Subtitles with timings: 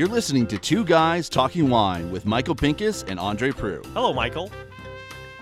[0.00, 3.84] You're listening to Two Guys Talking Wine with Michael Pinkus and Andre Proulx.
[3.92, 4.50] Hello, Michael.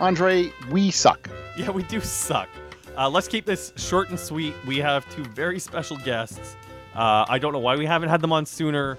[0.00, 1.30] Andre, we suck.
[1.56, 2.48] Yeah, we do suck.
[2.96, 4.54] Uh, let's keep this short and sweet.
[4.66, 6.56] We have two very special guests.
[6.92, 8.98] Uh, I don't know why we haven't had them on sooner,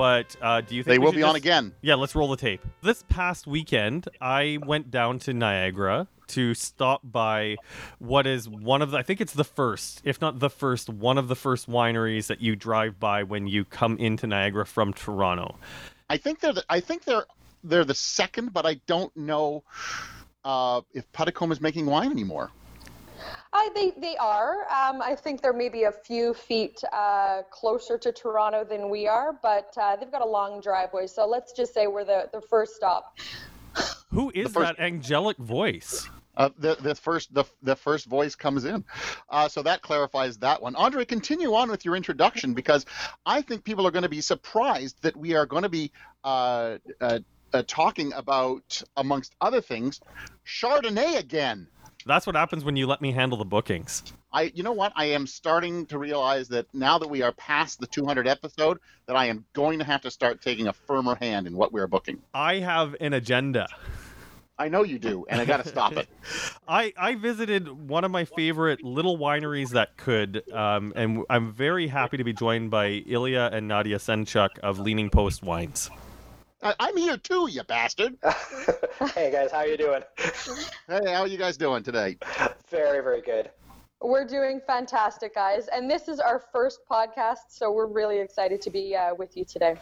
[0.00, 1.74] but uh, do you think They will be on again.
[1.82, 2.62] Yeah, let's roll the tape.
[2.80, 7.56] This past weekend, I went down to Niagara to stop by
[7.98, 11.18] what is one of the, I think it's the first, if not the first, one
[11.18, 15.56] of the first wineries that you drive by when you come into Niagara from Toronto.
[16.08, 17.26] I think they're the, I think they're
[17.62, 19.64] they're the second, but I don't know
[20.46, 22.50] uh, if Puddicombe is making wine anymore.
[23.52, 24.62] I, they, they are.
[24.70, 29.38] Um, I think they're maybe a few feet uh, closer to Toronto than we are,
[29.42, 31.06] but uh, they've got a long driveway.
[31.06, 33.18] So let's just say we're the, the first stop.
[34.10, 36.08] Who is first- that angelic voice?
[36.36, 38.82] Uh, the the first the, the first voice comes in,
[39.28, 40.74] uh, so that clarifies that one.
[40.76, 42.86] Andre, continue on with your introduction because
[43.26, 45.92] I think people are going to be surprised that we are going to be
[46.24, 47.18] uh, uh,
[47.52, 50.00] uh, talking about, amongst other things,
[50.46, 51.66] Chardonnay again.
[52.10, 54.02] That's what happens when you let me handle the bookings.
[54.32, 54.92] I, you know what?
[54.96, 59.14] I am starting to realize that now that we are past the 200 episode, that
[59.14, 62.20] I am going to have to start taking a firmer hand in what we're booking.
[62.34, 63.68] I have an agenda.
[64.58, 66.08] I know you do, and I got to stop it.
[66.68, 71.86] I, I visited one of my favorite little wineries that could, um, and I'm very
[71.86, 75.88] happy to be joined by Ilya and Nadia Senchuk of Leaning Post Wines.
[76.62, 78.16] I, I'm here too, you bastard.
[79.14, 80.02] hey guys, how you doing?
[80.88, 82.18] Hey, how are you guys doing today?
[82.70, 83.50] Very, very good.
[84.02, 85.68] We're doing fantastic, guys.
[85.68, 89.44] And this is our first podcast, so we're really excited to be uh, with you
[89.44, 89.76] today.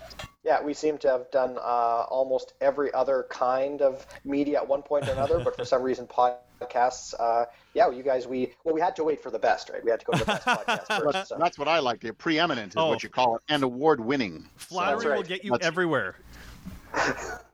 [0.45, 4.83] Yeah, we seem to have done uh, almost every other kind of media at one
[4.83, 7.15] point or another, but for some reason, podcasts.
[7.19, 9.85] Uh, yeah, you guys, we well, we had to wait for the best, right?
[9.85, 11.13] We had to go to the best podcast first.
[11.13, 11.37] That's, So.
[11.39, 12.01] that's what I like.
[12.01, 12.89] to Preeminent is Oh.
[12.89, 14.49] what you call it, and award-winning.
[14.57, 15.17] Flattery right.
[15.17, 16.17] will get you Let's- everywhere.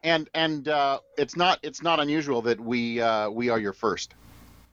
[0.02, 4.14] And and uh, it's not it's not unusual that we uh, we are your first.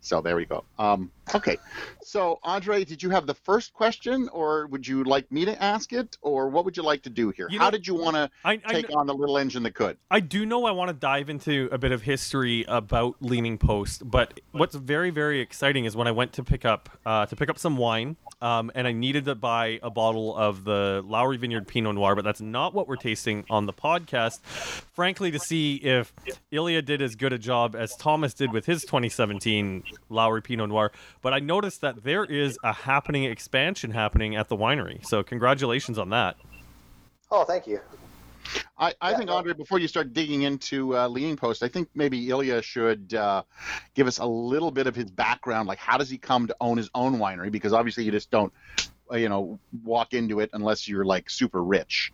[0.02, 0.64] So there we go.
[0.80, 1.58] Um, okay.
[2.02, 5.94] So Andre, did you have the first question, or would you like me to ask
[5.94, 7.48] it, or what would you like to do here?
[7.52, 9.76] You How know- did you want to I, I, take on the little engine that
[9.76, 9.98] could?
[10.10, 14.10] I do know I want to dive into a bit of history about Leaning Post,
[14.10, 17.50] but what's very very exciting is when I went to pick up uh, to pick
[17.50, 21.68] up some wine, um, and I needed to buy a bottle of the Lowrey Vineyard
[21.68, 24.42] Pinot Noir, but that's not what we're tasting on the podcast.
[24.42, 26.12] Frankly, to see if
[26.50, 30.92] Ilya did as good a job as Thomas did with his 2017 Lowrey Pinot Noir,
[31.22, 35.06] but I noticed that there is a happening expansion happening at the winery.
[35.06, 36.38] So congratulations on that.
[37.30, 37.80] Oh, thank you.
[38.78, 39.30] I, I Yeah, think.
[39.30, 43.44] Andre, before you start digging into uh, Leaning Post, I think maybe Ilya should uh,
[43.94, 45.68] give us a little bit of his background.
[45.68, 47.52] Like, how does he come to own his own winery?
[47.52, 48.52] Because obviously, you just don't,
[49.12, 52.12] uh, you know, walk into it unless you're like super rich.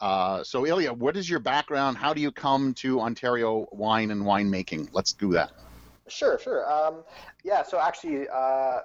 [0.00, 1.96] Uh, so, Ilya, what is your background?
[1.96, 4.88] How do you come to Ontario wine and winemaking?
[4.92, 5.52] Let's do that.
[6.10, 6.70] Sure, sure.
[6.70, 7.04] Um,
[7.44, 8.80] yeah, so actually, uh,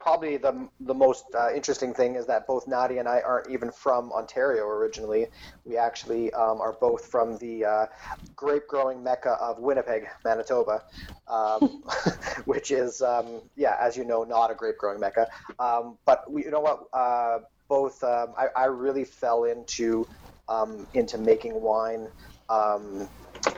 [0.00, 3.70] probably the the most uh, interesting thing is that both Nadia and I aren't even
[3.70, 5.26] from Ontario originally.
[5.66, 7.86] We actually um, are both from the uh,
[8.34, 10.80] grape growing mecca of Winnipeg, Manitoba,
[11.28, 11.82] um,
[12.46, 15.28] which is, um, yeah, as you know, not a grape growing mecca.
[15.58, 16.80] Um, but we, you know what?
[16.92, 20.08] Uh, both, um, I, I really fell into
[20.48, 22.08] um, into making wine.
[22.48, 23.08] Um,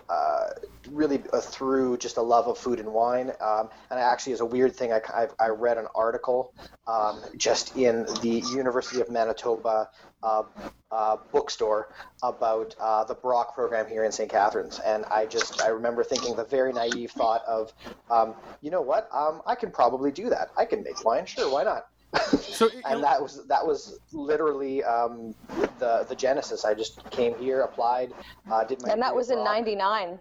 [0.09, 0.49] uh,
[0.91, 3.33] really uh, through just a love of food and wine.
[3.41, 4.93] Um, and actually, is a weird thing.
[4.93, 6.53] I, I, I read an article
[6.87, 9.89] um, just in the University of Manitoba
[10.23, 10.43] uh,
[10.91, 11.89] uh, bookstore
[12.23, 14.31] about uh, the Brock program here in St.
[14.31, 17.73] Catharines, and I just I remember thinking the very naive thought of,
[18.11, 20.51] um, you know what, um, I can probably do that.
[20.57, 21.27] I can make wine.
[21.27, 21.87] Sure, why not?
[22.55, 25.35] So, and that was that was literally um,
[25.81, 26.65] the the genesis.
[26.65, 28.13] I just came here, applied,
[28.49, 30.21] uh, did my And that was at in 99.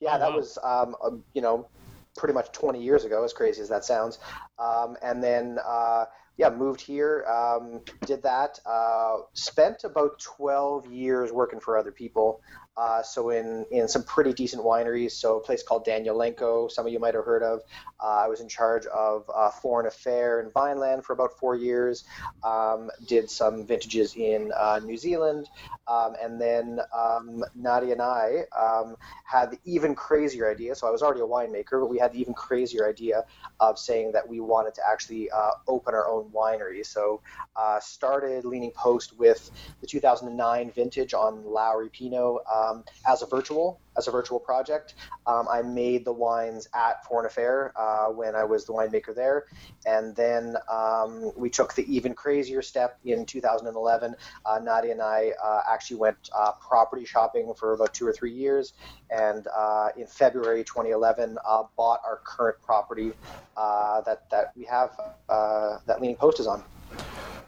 [0.00, 1.68] Yeah, that was, um, uh, you know,
[2.16, 4.18] pretty much 20 years ago, as crazy as that sounds.
[4.58, 6.06] Um, and then, uh,
[6.38, 12.40] yeah, moved here, um, did that, uh, spent about 12 years working for other people.
[12.76, 16.86] Uh, so in, in some pretty decent wineries, so a place called Daniel Lenko, some
[16.86, 17.60] of you might have heard of.
[18.02, 22.04] Uh, I was in charge of uh, foreign affair in Vineland for about four years.
[22.42, 25.48] Um, did some vintages in uh, New Zealand,
[25.88, 30.74] um, and then um, Nadia and I um, had the even crazier idea.
[30.74, 33.24] So I was already a winemaker, but we had the even crazier idea
[33.58, 36.86] of saying that we wanted to actually uh, open our own winery.
[36.86, 37.20] So
[37.56, 39.50] uh, started Leaning Post with
[39.80, 42.42] the 2009 vintage on Lowrey Pinot.
[42.60, 44.94] Um, as a virtual as a virtual project.
[45.26, 49.44] Um, I made the wines at Foreign Affair uh, when I was the winemaker there,
[49.86, 54.14] and then um, we took the even crazier step in 2011.
[54.44, 58.32] Uh, Nadia and I uh, actually went uh, property shopping for about two or three
[58.32, 58.72] years,
[59.10, 63.12] and uh, in February 2011, uh, bought our current property
[63.56, 64.90] that that we have
[65.28, 66.62] that Leaning Post is on.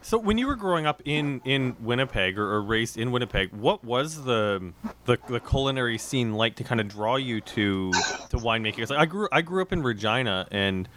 [0.02, 3.84] So when you were growing up in in Winnipeg or, or, raised in Winnipeg, what
[3.84, 4.72] was the,
[5.04, 8.76] the the culinary scene like to kind of draw you to to winemaking?
[8.76, 10.88] Because like I grew I grew up in Regina and.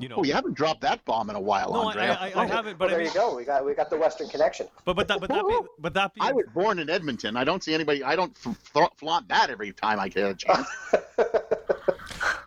[0.00, 2.16] You know, oh, you haven't dropped that bomb in a while, no, Andrea.
[2.20, 2.78] I, I, I haven't.
[2.78, 3.34] But well, there I mean, you go.
[3.34, 4.68] We got we got the Western connection.
[4.84, 7.36] But but that but that be, but that be, I was born in Edmonton.
[7.36, 8.04] I don't see anybody.
[8.04, 10.68] I don't f- flaunt that every time I get a chance.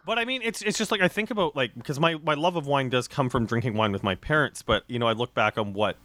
[0.05, 2.55] but I mean, it's it's just like I think about like because my my love
[2.55, 4.61] of wine does come from drinking wine with my parents.
[4.61, 5.97] But you know, I look back on what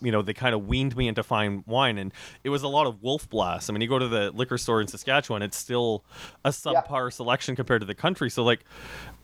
[0.00, 2.12] you know they kind of weaned me into fine wine and
[2.44, 3.68] it was a lot of Wolf Blass.
[3.68, 6.04] i mean you go to the liquor store in saskatchewan it's still
[6.44, 7.08] a subpar yeah.
[7.10, 8.64] selection compared to the country so like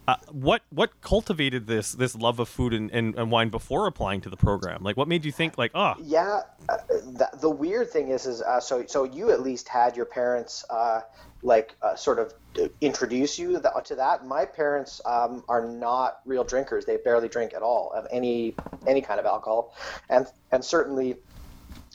[0.09, 4.21] uh, what what cultivated this this love of food and, and, and, wine before applying
[4.21, 7.91] to the program like what made you think like oh yeah uh, the, the, weird
[7.91, 11.01] thing is is uh, so so you at least had your parents uh,
[11.47, 12.35] like uh, sort of
[12.81, 14.27] introduce you to that.
[14.27, 18.55] My parents um, are not real drinkers; they barely drink at all of any
[18.87, 19.75] any kind of alcohol,
[20.11, 21.17] and and certainly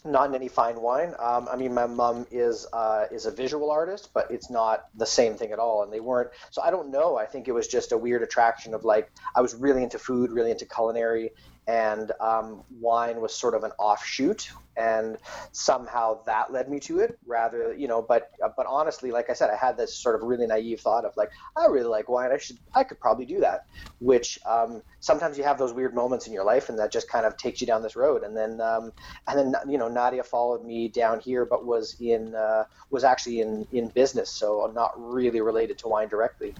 [0.03, 1.13] not in any fine wine.
[1.19, 5.05] Um, I mean, my mom is uh, is a visual artist, but it's not the
[5.05, 5.83] same thing at all.
[5.83, 6.31] And they weren't.
[6.49, 7.17] So I don't know.
[7.17, 10.31] I think it was just a weird attraction of like I was really into food,
[10.31, 11.31] really into culinary,
[11.67, 15.17] and um, wine was sort of an offshoot and
[15.51, 19.49] somehow that led me to it rather you know but but honestly like i said
[19.49, 22.37] i had this sort of really naive thought of like i really like wine i
[22.37, 23.65] should i could probably do that
[23.99, 27.25] which um, sometimes you have those weird moments in your life and that just kind
[27.25, 28.93] of takes you down this road and then um,
[29.27, 33.41] and then you know nadia followed me down here but was in uh, was actually
[33.41, 36.55] in in business so not really related to wine directly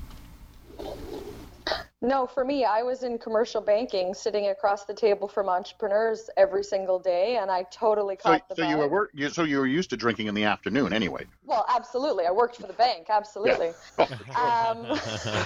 [2.04, 6.64] no, for me, I was in commercial banking, sitting across the table from entrepreneurs every
[6.64, 8.64] single day, and I totally caught so, the.
[8.64, 11.26] So you were work, you, so you were used to drinking in the afternoon, anyway.
[11.46, 12.26] Well, absolutely.
[12.26, 13.74] I worked for the bank, absolutely.
[14.00, 14.06] Yeah.
[14.36, 15.00] um,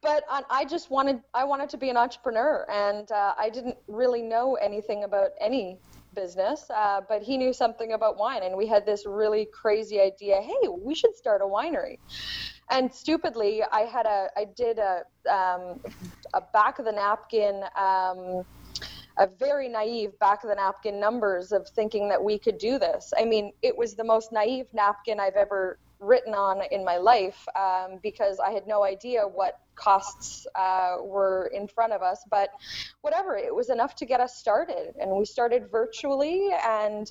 [0.00, 4.22] but I just wanted, I wanted to be an entrepreneur, and uh, I didn't really
[4.22, 5.78] know anything about any
[6.14, 10.40] business, uh, but he knew something about wine, and we had this really crazy idea.
[10.40, 11.98] Hey, we should start a winery
[12.70, 15.80] and stupidly, I had a, I did a, um,
[16.32, 18.42] a back of the napkin, um,
[19.18, 23.12] a very naive back of the napkin numbers of thinking that we could do this.
[23.16, 27.46] I mean, it was the most naive napkin I've ever written on in my life
[27.58, 32.24] um, because I had no idea what costs uh, were in front of us.
[32.30, 32.50] But
[33.00, 34.94] whatever, it was enough to get us started.
[35.00, 37.10] And we started virtually and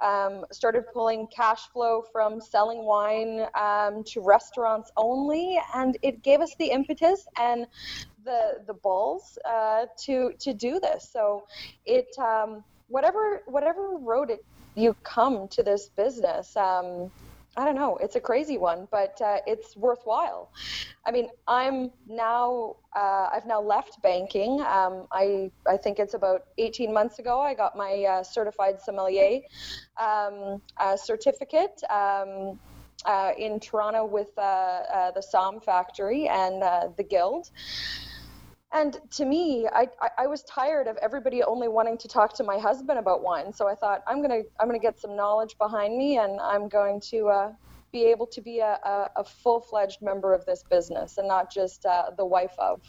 [0.00, 5.58] um, started pulling cash flow from selling wine um, to restaurants only.
[5.74, 7.66] And it gave us the impetus and
[8.24, 11.08] the the balls uh, to to do this.
[11.12, 11.46] So
[11.84, 14.44] it um, whatever whatever road it
[14.74, 16.56] you come to this business.
[17.58, 17.96] I don't know.
[17.96, 20.52] It's a crazy one, but uh, it's worthwhile.
[21.06, 24.60] I mean, I'm now uh, I've now left banking.
[24.60, 27.40] Um, I I think it's about 18 months ago.
[27.40, 29.40] I got my uh, certified sommelier
[29.98, 30.60] um,
[30.96, 31.80] certificate.
[31.88, 32.58] Um,
[33.04, 36.62] uh, in Toronto with uh, uh, the Somm Factory and
[36.96, 37.50] the Guild,
[38.76, 39.88] and to me, I,
[40.18, 43.52] I, was tired of everybody only wanting to talk to my husband about wine.
[43.52, 47.00] So I thought I'm gonna I'm gonna get some knowledge behind me, and I'm going
[47.12, 47.52] to uh,
[47.90, 51.50] be able to be a, a, a full fledged member of this business and not
[51.50, 52.82] just uh, the wife of.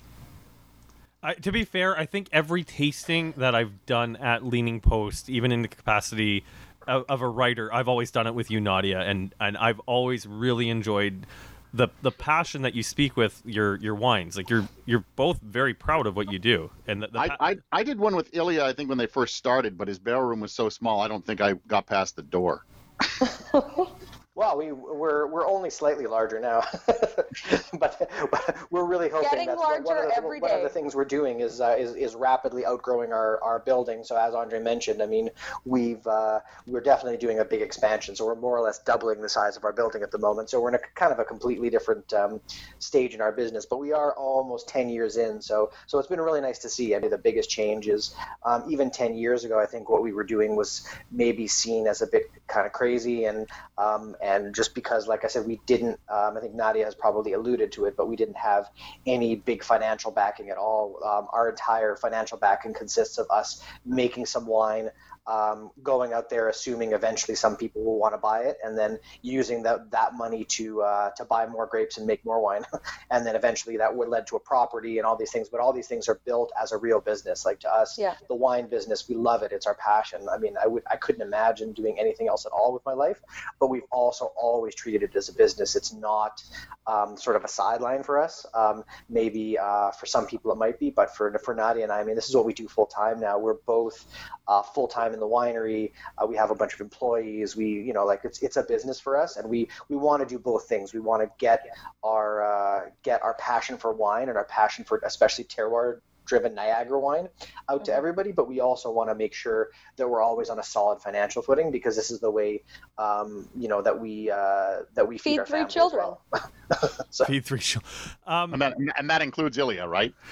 [1.24, 5.52] I, to be fair, I think every tasting that I've done at Leaning Post, even
[5.52, 6.44] in the capacity
[6.86, 10.26] of, of a writer, I've always done it with you, Nadia, and and I've always
[10.26, 11.26] really enjoyed
[11.74, 14.38] the the passion that you speak with your your wines.
[14.38, 16.72] Like you're you're both very proud of what you do.
[16.88, 19.36] And the, the I, I, I did one with Ilya I think when they first
[19.36, 22.24] started but his barrel room was so small I don't think I got past the
[22.24, 22.66] door
[24.38, 29.60] Well, we we're we're only slightly larger now, but, but, we're really hoping Getting that's
[29.60, 30.58] larger one of the, every one day.
[30.58, 34.04] of the things we're doing is uh, is is rapidly outgrowing our, our building.
[34.04, 35.32] So as Andre mentioned, I mean
[35.66, 38.16] we've uh, we're definitely doing a big expansion.
[38.16, 40.52] So we're more or less doubling the size of our building at the moment.
[40.52, 42.40] So we're in a kind of a completely different um,
[42.78, 45.42] stage in our business, but we are almost 10 years in.
[45.42, 46.94] So so it's been really nice to see.
[46.94, 48.14] I mean the biggest change is
[48.46, 52.04] um, even 10 years ago, I think what we were doing was maybe seen as
[52.04, 53.48] a bit kind of crazy and
[53.80, 57.32] um, and just because, like I said, we didn't, um, I think Nadia has probably
[57.32, 58.70] alluded to it, but we didn't have
[59.06, 61.00] any big financial backing at all.
[61.02, 64.90] Um, our entire financial backing consists of us making some wine.
[65.28, 68.98] Um, going out there assuming eventually some people will want to buy it and then
[69.22, 72.64] using that that money to uh, to buy more grapes and make more wine.
[73.10, 75.74] And then eventually that would led to a property and all these things but all
[75.74, 77.46] these things are built as a real business.
[77.46, 78.16] Like to us Yeah.
[78.28, 79.52] the wine business we love it.
[79.52, 80.28] It's our passion.
[80.32, 83.22] I mean i would i couldn't imagine doing anything else at all with my life
[83.60, 85.76] but we've also always treated it as a business.
[85.76, 86.42] It's not
[86.86, 88.46] um, sort of a sideline for us.
[88.54, 91.98] Um, maybe uh, for some people it might be but for for nadia and i
[91.98, 93.38] I mean this is what we do full time now.
[93.40, 94.06] We're both
[94.48, 95.92] uh, full time in the winery.
[96.18, 97.56] Uh, we have a bunch of employees.
[97.56, 100.28] We you know like it's it's a business for us and we we want to
[100.28, 100.94] do both things.
[100.94, 101.66] We want to get
[102.04, 107.00] our uh, get our passion for wine and our passion for especially terroir driven Niagara
[107.00, 107.30] wine
[107.70, 107.98] out to Mhm.
[107.98, 111.42] everybody, but we also want to make sure that we're always on a solid financial
[111.42, 112.62] footing because this is the way,
[113.00, 116.04] um, you know, that we uh, that we feed, Feed our three children.
[116.06, 116.22] well.
[117.10, 117.90] so, Feed three children,
[118.28, 120.14] Um, And that, and that includes Ilya, right?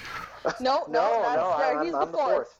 [0.60, 2.56] No, no, no, that's, no, yeah, I'm, he's I'm the fourth.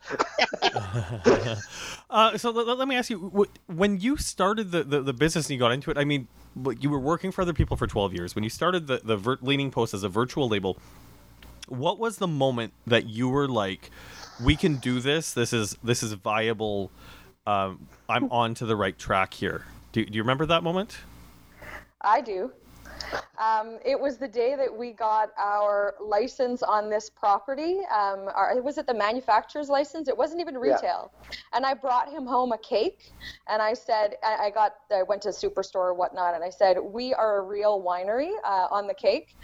[2.10, 5.52] uh, so let, let me ask you, when you started the, the, the business and
[5.54, 8.12] you got into it, I mean, but you were working for other people for 12
[8.16, 8.34] years.
[8.34, 10.80] When you started the, the vir- Leaning Post as a virtual label,
[11.68, 13.90] what was the moment that you were like,
[14.44, 16.92] we can do this, this is this is viable,
[17.48, 19.66] um, I'm on to the right track here.
[19.92, 20.98] Do, do you remember that moment?
[22.02, 22.52] I do.
[23.38, 27.80] Um, it was the day that we got our license on this property.
[27.92, 30.08] Um, our, was it the manufacturer's license?
[30.08, 30.74] It wasn't even Yeah.
[30.74, 31.12] retail.
[31.54, 33.14] And I brought him home a cake,
[33.48, 36.78] and I said, I, I got, I went to Superstore or whatnot, and I said,
[36.82, 39.36] we are a real winery uh, on the cake.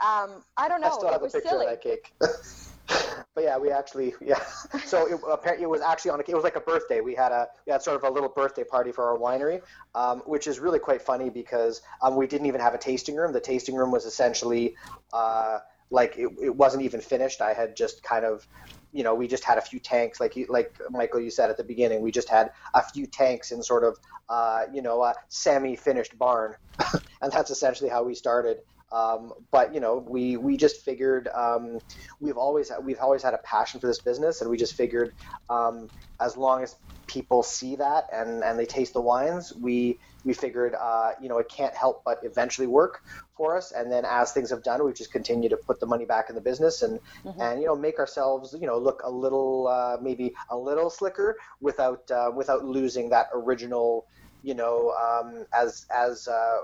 [0.00, 0.88] Um, I don't know.
[0.88, 1.66] I still it have a was picture silly.
[1.66, 2.12] of that cake.
[2.88, 4.40] but yeah, we actually yeah.
[4.86, 7.00] So it apparently it was actually on a, it was like a birthday.
[7.00, 9.60] We had a we had sort of a little birthday party for our winery,
[9.94, 13.32] um, which is really quite funny because um, we didn't even have a tasting room.
[13.32, 14.76] The tasting room was essentially
[15.12, 15.58] uh,
[15.90, 17.40] like it, it wasn't even finished.
[17.40, 18.46] I had just kind of
[18.92, 21.56] you know, we just had a few tanks, like you, like Michael, you said at
[21.58, 23.98] the beginning, we just had a few tanks in sort of,
[24.30, 26.54] uh, you know, a semi-finished barn,
[27.20, 28.58] and that's essentially how we started.
[28.92, 31.78] Um, but you know, we we just figured um,
[32.20, 35.12] we've always we've always had a passion for this business, and we just figured
[35.48, 35.90] um,
[36.20, 36.74] as long as
[37.08, 41.38] people see that and and they taste the wines, we we figured uh, you know
[41.38, 43.00] it can't help but eventually work
[43.36, 43.72] for us.
[43.72, 46.34] And then as things have done, we've just continued to put the money back in
[46.34, 47.38] the business and Mhm.
[47.40, 51.36] and you know make ourselves you know look a little uh, maybe a little slicker
[51.60, 54.04] without uh, without losing that original
[54.42, 56.58] you know um, as as uh,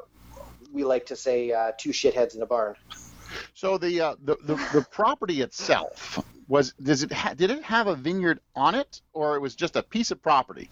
[0.73, 2.75] we like to say uh, two shitheads in a barn.
[3.55, 7.87] So the, uh, the the the property itself was does it ha- did it have
[7.87, 10.71] a vineyard on it or it was just a piece of property?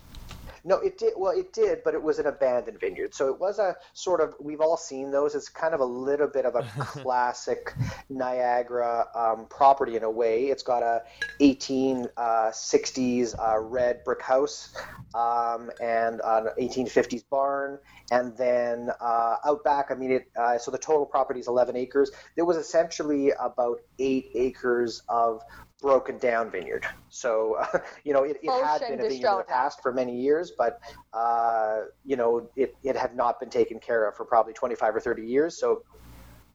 [0.64, 1.14] No, it did.
[1.16, 3.14] Well, it did, but it was an abandoned vineyard.
[3.14, 4.34] So it was a sort of.
[4.40, 5.34] We've all seen those.
[5.34, 7.74] It's kind of a little bit of a classic
[8.08, 10.46] Niagara um, property in a way.
[10.46, 11.02] It's got a
[11.40, 14.74] 1860s uh, red brick house
[15.14, 17.78] um, and an 1850s barn,
[18.10, 19.90] and then uh, out back.
[19.90, 20.30] I mean, it.
[20.36, 22.10] Uh, so the total property is 11 acres.
[22.36, 25.42] There was essentially about eight acres of
[25.80, 26.84] broken down vineyard.
[27.08, 30.20] So, uh, you know, it, it had been a vineyard in the past for many
[30.20, 30.78] years, but,
[31.12, 35.00] uh, you know, it, it had not been taken care of for probably 25 or
[35.00, 35.58] 30 years.
[35.58, 35.82] So,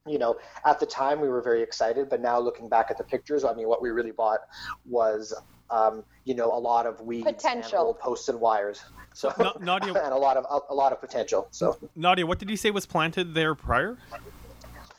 [0.07, 3.03] you know, at the time we were very excited, but now looking back at the
[3.03, 4.39] pictures, I mean, what we really bought
[4.85, 5.35] was,
[5.71, 7.79] um, you know, a lot of weeds and Potential.
[7.79, 8.81] old posts and wires.
[9.17, 11.47] So, Na- Nadia- and a lot of a, a lot of potential.
[11.51, 13.97] So, Nadia, what did you say was planted there prior?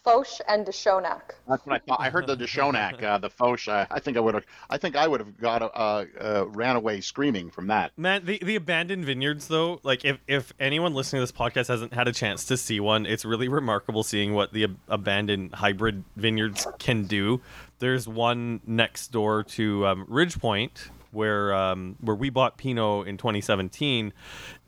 [0.06, 1.20] Foch and De Chaunac.
[1.48, 2.00] That's what I thought.
[2.00, 3.66] I heard the De Chaunac, uh, the Foch.
[3.66, 4.44] Uh, I think I would have.
[4.70, 7.90] I think I would have got uh, uh, ran away screaming from that.
[7.96, 11.92] Man, the, the abandoned vineyards though, like if, if anyone listening to this podcast hasn't
[11.92, 16.04] had a chance to see one, it's really remarkable seeing what the ab- abandoned hybrid
[16.14, 17.40] vineyards can do.
[17.80, 24.12] There's one next door to um, Ridgepoint where um, where we bought Pinot in 2017.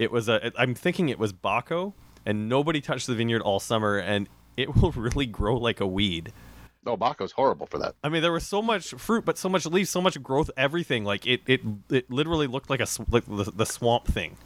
[0.00, 1.92] It was a I'm thinking it was Baco,
[2.26, 6.32] and nobody touched the vineyard all summer, and it will really grow like a weed.
[6.86, 7.94] Oh, Baco's horrible for that.
[8.02, 11.04] I mean, there was so much fruit, but so much leaves, so much growth, everything.
[11.04, 11.60] Like it, it,
[11.90, 14.36] it literally looked like a like the, the swamp thing.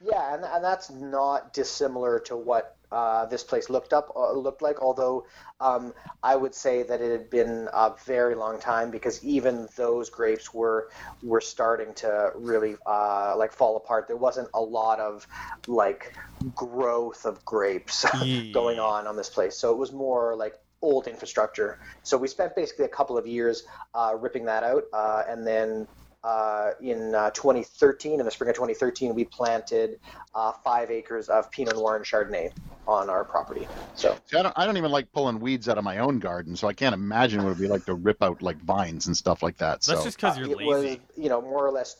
[0.00, 4.62] Yeah, and, and that's not dissimilar to what uh, this place looked up uh, looked
[4.62, 4.80] like.
[4.80, 5.24] Although
[5.60, 10.08] um, I would say that it had been a very long time because even those
[10.10, 10.88] grapes were
[11.22, 14.06] were starting to really uh, like fall apart.
[14.06, 15.26] There wasn't a lot of
[15.66, 16.12] like
[16.54, 18.04] growth of grapes
[18.52, 21.78] going on on this place, so it was more like old infrastructure.
[22.02, 25.88] So we spent basically a couple of years uh, ripping that out, uh, and then
[26.24, 30.00] uh, in uh, 2013, in the spring of 2013, we planted
[30.34, 32.50] uh, five acres of Pinot Noir and Chardonnay
[32.86, 33.66] on our property.
[33.94, 34.52] So See, I don't.
[34.56, 37.42] I don't even like pulling weeds out of my own garden, so I can't imagine
[37.42, 39.82] what it'd be like to rip out like vines and stuff like that.
[39.82, 40.66] That's so just because uh, you're it lazy.
[40.66, 41.96] was, you know, more or less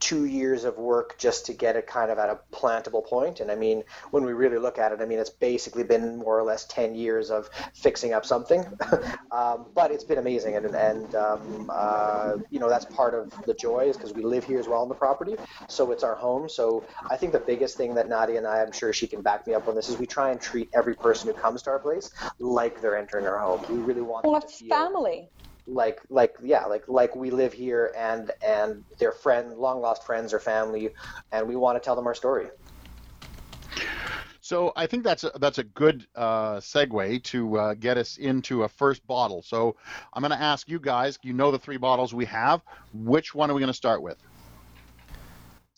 [0.00, 3.40] two years of work just to get it kind of at a plantable point.
[3.40, 6.38] And I mean, when we really look at it, I mean, it's basically been more
[6.38, 8.66] or less 10 years of fixing up something.
[9.32, 10.56] um, but it's been amazing.
[10.56, 14.44] And, and um, uh, you know, that's part of the joy is because we live
[14.44, 15.36] here as well on the property.
[15.68, 16.48] So it's our home.
[16.48, 19.46] So I think the biggest thing that Nadia and I, I'm sure she can back
[19.46, 21.78] me up on this, is we try and treat every person who comes to our
[21.78, 23.64] place like they're entering our home.
[23.68, 25.30] We really want well, to feel family.
[25.66, 30.32] Like like yeah like like we live here and and they're friend long lost friends
[30.32, 30.90] or family
[31.32, 32.46] and we want to tell them our story
[34.40, 38.64] So I think that's a, that's a good uh, segue to uh, get us into
[38.64, 39.40] a first bottle.
[39.40, 39.76] So
[40.12, 41.18] I'm going to ask you guys.
[41.22, 42.60] You know the three bottles we have.
[42.92, 44.18] Which one are we going to start with?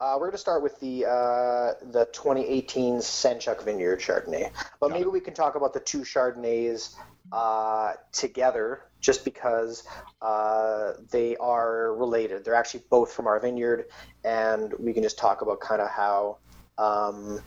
[0.00, 4.50] uh, we're going to start with the uh, the 2018 Senchuk Vineyard Chardonnay,
[4.80, 6.94] but Got maybe we can talk about the two Chardonnays
[7.32, 9.84] uh, together, just because
[10.20, 12.44] uh, they are related.
[12.44, 13.84] They're actually both from our vineyard,
[14.24, 16.38] and we can just talk about kind of how.
[16.76, 17.40] Um,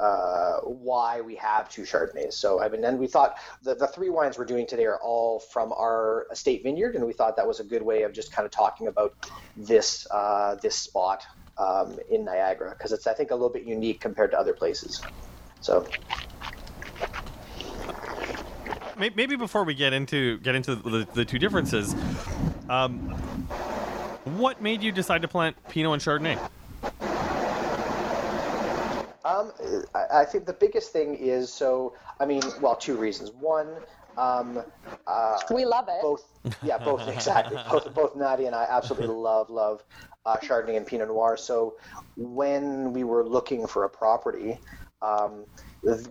[0.00, 2.34] uh, why we have two Chardonnays.
[2.34, 3.34] So I mean, and we thought
[3.64, 7.12] the, the three wines we're doing today are all from our estate vineyard, and we
[7.12, 9.10] thought that was a good way of just kind of talking about
[9.56, 11.24] this uh, this spot
[11.56, 15.02] um, in Niagara because it's I think a little bit unique compared to other places.
[15.58, 15.84] So
[18.98, 21.94] Maybe before we get into get into the, the two differences,
[22.68, 22.98] um,
[24.24, 26.38] what made you decide to plant Pinot and Chardonnay?
[29.24, 29.52] Um,
[29.94, 31.94] I, I think the biggest thing is so.
[32.18, 33.30] I mean, well, two reasons.
[33.30, 33.68] One,
[34.16, 34.64] um,
[35.06, 36.02] uh, We love it.
[36.02, 36.24] both.
[36.62, 37.56] Yeah, both exactly.
[37.70, 39.84] Both both Nadia and I absolutely love love
[40.26, 41.36] uh, Chardonnay and Pinot Noir.
[41.36, 41.76] So
[42.16, 44.58] when we were looking for a property.
[45.00, 45.44] Um,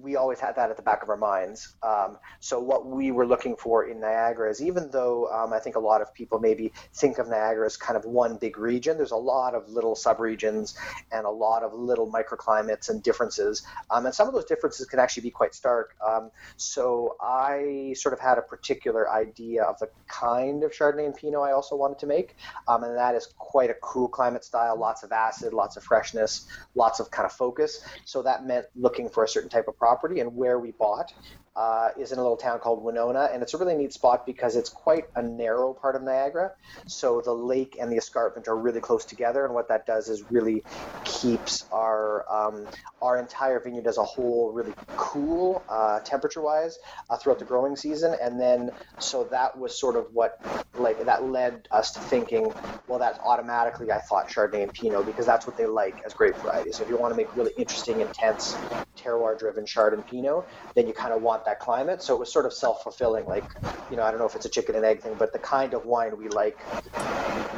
[0.01, 1.75] we always had that at the back of our minds.
[1.83, 5.75] Um, so what we were looking for in Niagara is even though um, I think
[5.75, 9.11] a lot of people maybe think of Niagara as kind of one big region, there's
[9.11, 10.75] a lot of little subregions
[11.11, 13.63] and a lot of little microclimates and differences.
[13.89, 15.95] Um, and some of those differences can actually be quite stark.
[16.05, 21.15] Um, so I sort of had a particular idea of the kind of Chardonnay and
[21.15, 22.35] Pinot I also wanted to make.
[22.67, 26.47] Um, and that is quite a cool climate style, lots of acid, lots of freshness,
[26.75, 27.81] lots of kind of focus.
[28.05, 31.11] So that meant looking for a certain type of property and where we bought
[31.57, 34.55] uh, is in a little town called Winona, and it's a really neat spot because
[34.55, 36.51] it's quite a narrow part of Niagara.
[36.85, 40.31] So the lake and the escarpment are really close together, and what that does is
[40.31, 40.63] really
[41.03, 42.67] keeps our um,
[43.01, 46.77] our entire vineyard as a whole really cool uh, temperature-wise
[47.09, 48.15] uh, throughout the growing season.
[48.21, 50.39] And then so that was sort of what
[50.75, 52.53] like that led us to thinking,
[52.87, 56.35] well, that's automatically I thought Chardonnay and Pinot because that's what they like as grape
[56.37, 56.75] varieties.
[56.77, 58.55] So if you want to make really interesting, intense
[58.95, 62.03] terroir-driven Chard and Pinot, then you kind of want that climate.
[62.03, 63.25] So it was sort of self-fulfilling.
[63.25, 63.45] Like,
[63.89, 65.73] you know, I don't know if it's a chicken and egg thing, but the kind
[65.73, 66.59] of wine we like,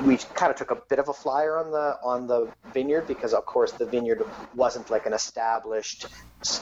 [0.05, 3.33] we kind of took a bit of a flyer on the on the vineyard because,
[3.33, 4.23] of course, the vineyard
[4.55, 6.05] wasn't like an established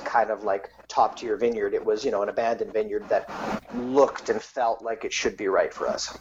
[0.05, 1.73] kind of like top tier vineyard.
[1.73, 3.29] It was, you know, an abandoned vineyard that
[3.75, 6.17] looked and felt like it should be right for us.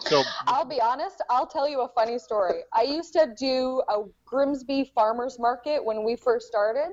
[0.00, 2.62] So I'll be honest, I'll tell you a funny story.
[2.72, 6.90] I used to do a Grimsby farmers market when we first started,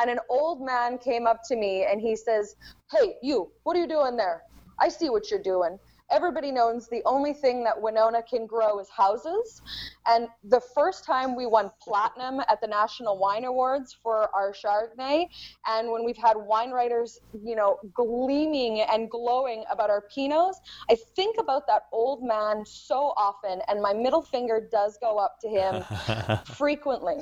[0.00, 2.56] and an old man came up to me and he says,
[2.90, 4.42] Hey, you, what are you doing there?
[4.80, 5.78] I see what you're doing.
[6.14, 9.62] Everybody knows the only thing that Winona can grow is houses.
[10.06, 15.26] And the first time we won platinum at the National Wine Awards for our Chardonnay,
[15.66, 20.96] and when we've had wine writers, you know, gleaming and glowing about our Pinots, I
[21.16, 25.48] think about that old man so often, and my middle finger does go up to
[25.48, 27.16] him frequently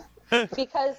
[0.57, 0.97] because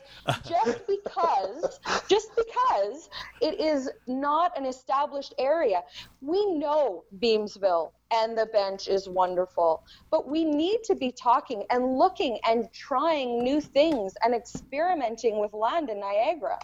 [0.47, 3.09] just because just because
[3.41, 5.81] it is not an established area
[6.21, 9.81] we know beamsville and the bench is wonderful.
[10.11, 15.53] But we need to be talking and looking and trying new things and experimenting with
[15.53, 16.57] land in niagara.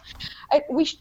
[0.52, 0.96] I, we sh-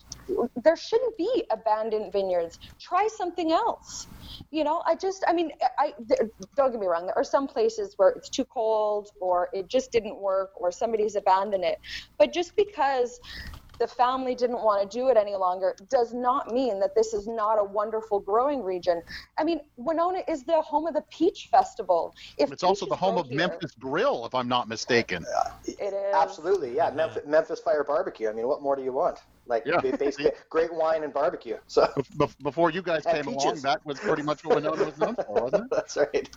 [0.64, 2.60] there shouldn't be abandoned vineyards.
[2.82, 4.08] Try something else.
[4.52, 6.22] You know i just i mean i th-
[6.56, 9.92] don't get me wrong there are some places where it's too cold or it just
[9.92, 11.78] didn't work or somebody's abandoned it.
[12.20, 13.20] But just because
[13.80, 17.28] the family didn't want to do it any longer does not mean that this is
[17.28, 19.02] not a wonderful growing region.
[19.38, 22.14] I mean, Winona is the home of the Peach Festival.
[22.38, 25.26] If it's also the home of here- Memphis Grill, if I'm not mistaken.
[25.66, 26.14] It is.
[26.16, 26.90] Absolutely, yeah.
[26.92, 28.30] Memphis, Memphis Fire Barbecue.
[28.30, 29.20] I mean, what more do you want?
[29.48, 29.80] Like Yeah.
[29.82, 31.58] basically, great wine and barbecue.
[31.68, 31.88] So
[32.18, 35.16] Bef- Before you guys And came along, that was pretty much what Winona was known
[35.16, 35.70] for, wasn't it?
[35.76, 36.30] that's right.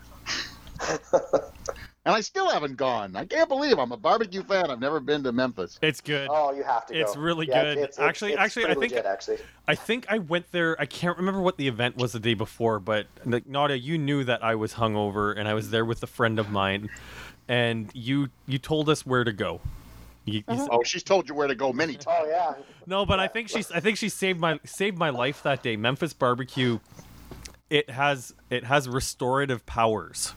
[2.05, 3.15] And I still haven't gone.
[3.15, 4.71] I can't believe I'm a barbecue fan.
[4.73, 5.79] I've never been to Memphis.
[5.83, 6.27] It's good.
[6.29, 6.99] Oh, you have to go.
[7.01, 7.71] It's really Yeah, good.
[7.79, 9.39] it's- it's- Actually- it's actually, I think- legit, actually.
[9.69, 10.77] I think I went there.
[10.81, 14.25] I can't remember what the event was the day before, but like, Nadia, you knew
[14.25, 16.91] that I was hungover and I was there with a friend of mine.
[17.49, 19.61] and you you told us where to go.
[20.25, 20.63] You- you uh-huh.
[20.63, 22.25] s- Oh, she's told you where to go many times.
[22.25, 22.55] Oh yeah.
[22.87, 25.75] no, but I think she's I think she saved my saved my life that day.
[25.77, 26.79] Memphis barbecue.
[27.69, 30.35] It has it has restorative powers.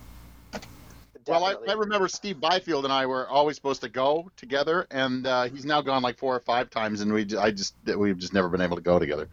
[1.28, 5.26] Well, I, I remember Steve Byfield and I were always supposed to go together, and
[5.26, 8.18] uh, he's now gone like four or five times, and we j- I just we've
[8.18, 9.28] just never been able to go together.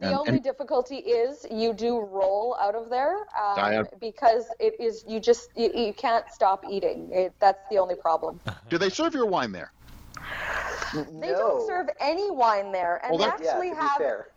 [0.00, 3.94] The And- only and- difficulty is you do roll out of there um, Diet.
[4.00, 7.10] because it is you just you, you can't stop eating.
[7.12, 8.40] It, that's the only problem.
[8.68, 9.72] Do they serve your wine there?
[10.94, 11.38] They no.
[11.38, 13.96] don't serve any wine there, and Well, they that- Yeah, actually to be have.
[13.98, 14.28] fair.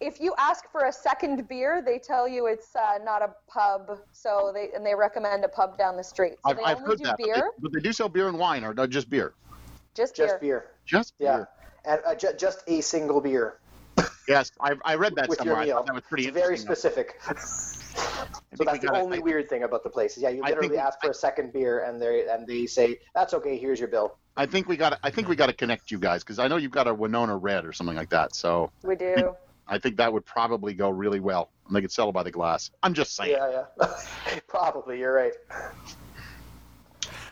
[0.00, 4.00] If you ask for a second beer, they tell you it's uh, not a pub,
[4.12, 6.34] so they and they recommend a pub down the street.
[6.44, 8.08] So I've, they I've only heard do that, but they, beer, but they do sell
[8.08, 9.34] beer and wine, or not just beer.
[9.94, 10.26] just, beer.
[10.26, 10.64] Just beer.
[10.84, 11.48] Just beer.
[11.84, 11.92] Yeah.
[11.92, 13.58] And uh, ju- just a single beer
[14.26, 15.56] Yes, I, I read that with somewhere.
[15.56, 15.76] your I meal.
[15.76, 17.20] thought that was pretty It's very specific.
[18.56, 20.16] So that's the gotta- only I- weird thing about the place.
[20.16, 22.66] Is yeah, you I think literally ask for a second beer and they and they
[22.66, 23.56] say that's okay.
[23.58, 24.16] Here's your bill.
[24.36, 24.98] I think we got.
[25.02, 27.36] I think we got to connect you guys because I know you've got a Winona
[27.36, 28.34] Red or something like that.
[28.34, 29.36] So We do.
[29.66, 32.30] I think that would probably go really well, and they could sell it by the
[32.30, 32.70] glass.
[32.82, 33.30] I'm just saying.
[33.32, 33.88] Yeah, yeah.
[34.48, 35.32] Probably, you're right.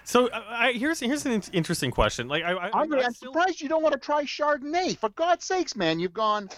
[0.04, 2.28] So uh, I, here's here's an interesting question.
[2.28, 4.96] Like I, I, I'm, I'm still- surprised you don't want to try Chardonnay.
[4.98, 6.48] For God's sakes, man, you've gone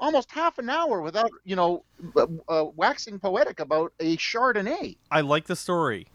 [0.00, 1.84] almost half an hour without, you know,
[2.16, 4.96] uh, uh, waxing poetic about a Chardonnay.
[5.10, 6.08] I like the story.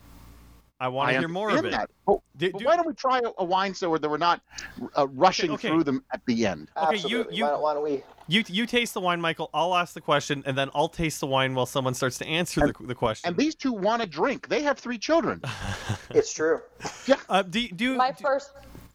[0.79, 1.71] I want I to hear more of it.
[1.71, 1.89] that.
[2.05, 4.41] But, Do- but do- why don't we try a, a wine so that we're not
[4.97, 5.69] uh, rushing okay.
[5.69, 6.69] through them at the end?
[6.75, 7.35] Okay, you- Absolutely.
[7.37, 8.03] you- Why, don't, why don't we?
[8.27, 9.49] You you taste the wine, Michael.
[9.53, 12.61] I'll ask the question, and then I'll taste the wine while someone starts to answer
[12.67, 13.27] the, the question.
[13.27, 14.47] And these two want to drink.
[14.47, 15.41] They have three children.
[16.11, 16.61] It's true.
[17.29, 18.51] uh, do do My do, first,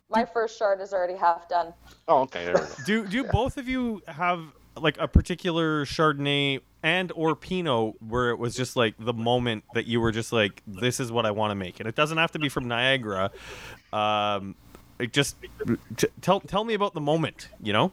[0.08, 1.74] my first shard is already half done.
[2.06, 2.44] Oh, okay.
[2.44, 2.66] There we go.
[2.86, 4.44] do do both of you have
[4.76, 9.86] like a particular Chardonnay and or Pinot where it was just like the moment that
[9.86, 12.32] you were just like, this is what I want to make, and it doesn't have
[12.32, 13.30] to be from Niagara.
[13.92, 14.54] Um,
[14.98, 15.36] it just
[15.96, 17.48] t- tell tell me about the moment.
[17.62, 17.92] You know.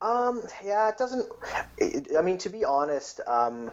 [0.00, 1.26] Um, yeah, it doesn't.
[1.78, 3.70] It, I mean, to be honest, um,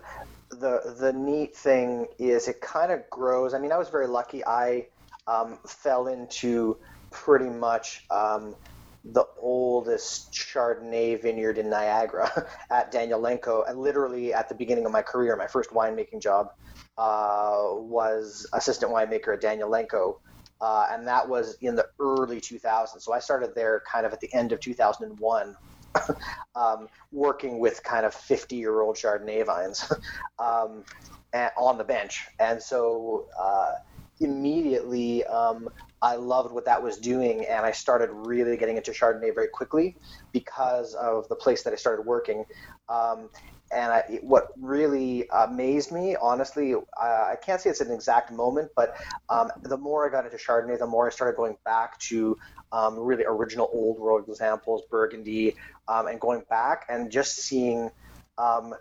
[0.49, 3.53] the the neat thing is it kind of grows.
[3.53, 4.45] I mean, I was very lucky.
[4.45, 4.87] I
[5.27, 6.77] um, fell into
[7.11, 8.55] pretty much um,
[9.03, 14.91] the oldest Chardonnay vineyard in Niagara at Daniel Lenko, and literally at the beginning of
[14.91, 16.51] my career, my first winemaking job
[16.97, 20.17] uh, was assistant winemaker at Daniel Lenko.
[20.59, 23.01] Uh, and that was in the early 2000s.
[23.01, 25.55] So I started there kind of at the end of 2001
[26.55, 29.91] um, working with kind of 50 year old Chardonnay vines
[30.39, 30.83] um,
[31.33, 32.27] and, on the bench.
[32.39, 33.73] And so uh,
[34.19, 35.67] immediately um,
[36.01, 39.95] I loved what that was doing, and I started really getting into Chardonnay very quickly
[40.31, 42.45] because of the place that I started working.
[42.89, 43.29] Um,
[43.71, 48.71] and I, what really amazed me, honestly, I, I can't say it's an exact moment,
[48.75, 48.95] but
[49.29, 52.37] um, the more I got into Chardonnay, the more I started going back to
[52.71, 55.55] um, really original old world examples, Burgundy,
[55.87, 57.91] um, and going back and just seeing
[58.37, 58.73] um,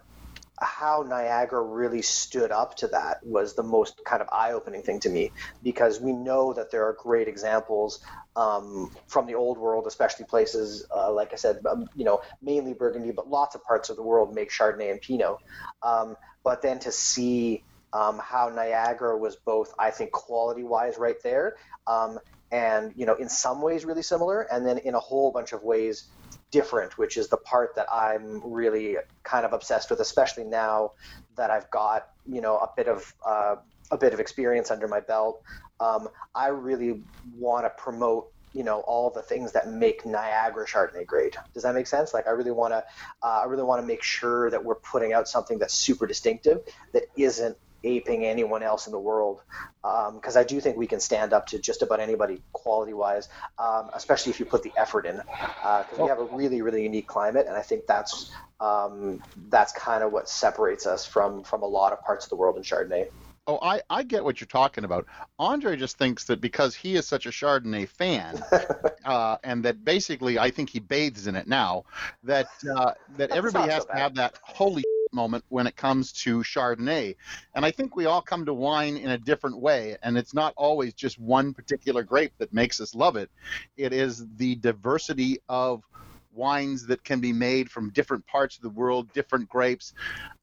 [0.60, 5.00] how Niagara really stood up to that was the most kind of eye opening thing
[5.00, 8.00] to me because we know that there are great examples
[8.36, 12.74] um, from the old world, especially places uh, like I said, um, you know, mainly
[12.74, 15.36] Burgundy, but lots of parts of the world make Chardonnay and Pinot.
[15.82, 21.16] Um, but then to see um, how Niagara was both, I think, quality wise, right
[21.24, 22.18] there, um,
[22.52, 25.62] and you know, in some ways really similar, and then in a whole bunch of
[25.62, 26.04] ways
[26.50, 30.92] different, which is the part that I'm really kind of obsessed with, especially now
[31.36, 33.56] that I've got you know a bit of uh,
[33.90, 35.42] a bit of experience under my belt.
[35.78, 37.02] Um, I really
[37.34, 41.36] want to promote you know all the things that make Niagara Chardonnay great.
[41.54, 42.12] Does that make sense?
[42.12, 42.84] Like I really want to
[43.22, 46.58] uh, I really want to make sure that we're putting out something that's super distinctive
[46.92, 49.40] that isn't aping anyone else in the world
[49.82, 53.90] because I do think we can stand up to just about anybody quality wise, um,
[53.94, 55.16] especially if you put the effort in.
[55.16, 60.04] Because we have a really, really unique climate, and I think that's um, that's kind
[60.04, 63.06] of what separates us from from a lot of parts of the world in Chardonnay.
[63.46, 65.06] Oh, I, I get what you're talking about.
[65.38, 68.40] Andre just thinks that because he is such a Chardonnay fan,
[69.04, 71.84] uh, and that basically I think he bathes in it now,
[72.22, 76.40] that uh, that everybody has so to have that holy moment when it comes to
[76.40, 77.16] Chardonnay.
[77.54, 80.54] And I think we all come to wine in a different way, and it's not
[80.56, 83.30] always just one particular grape that makes us love it.
[83.76, 85.82] It is the diversity of
[86.32, 89.92] wines that can be made from different parts of the world, different grapes,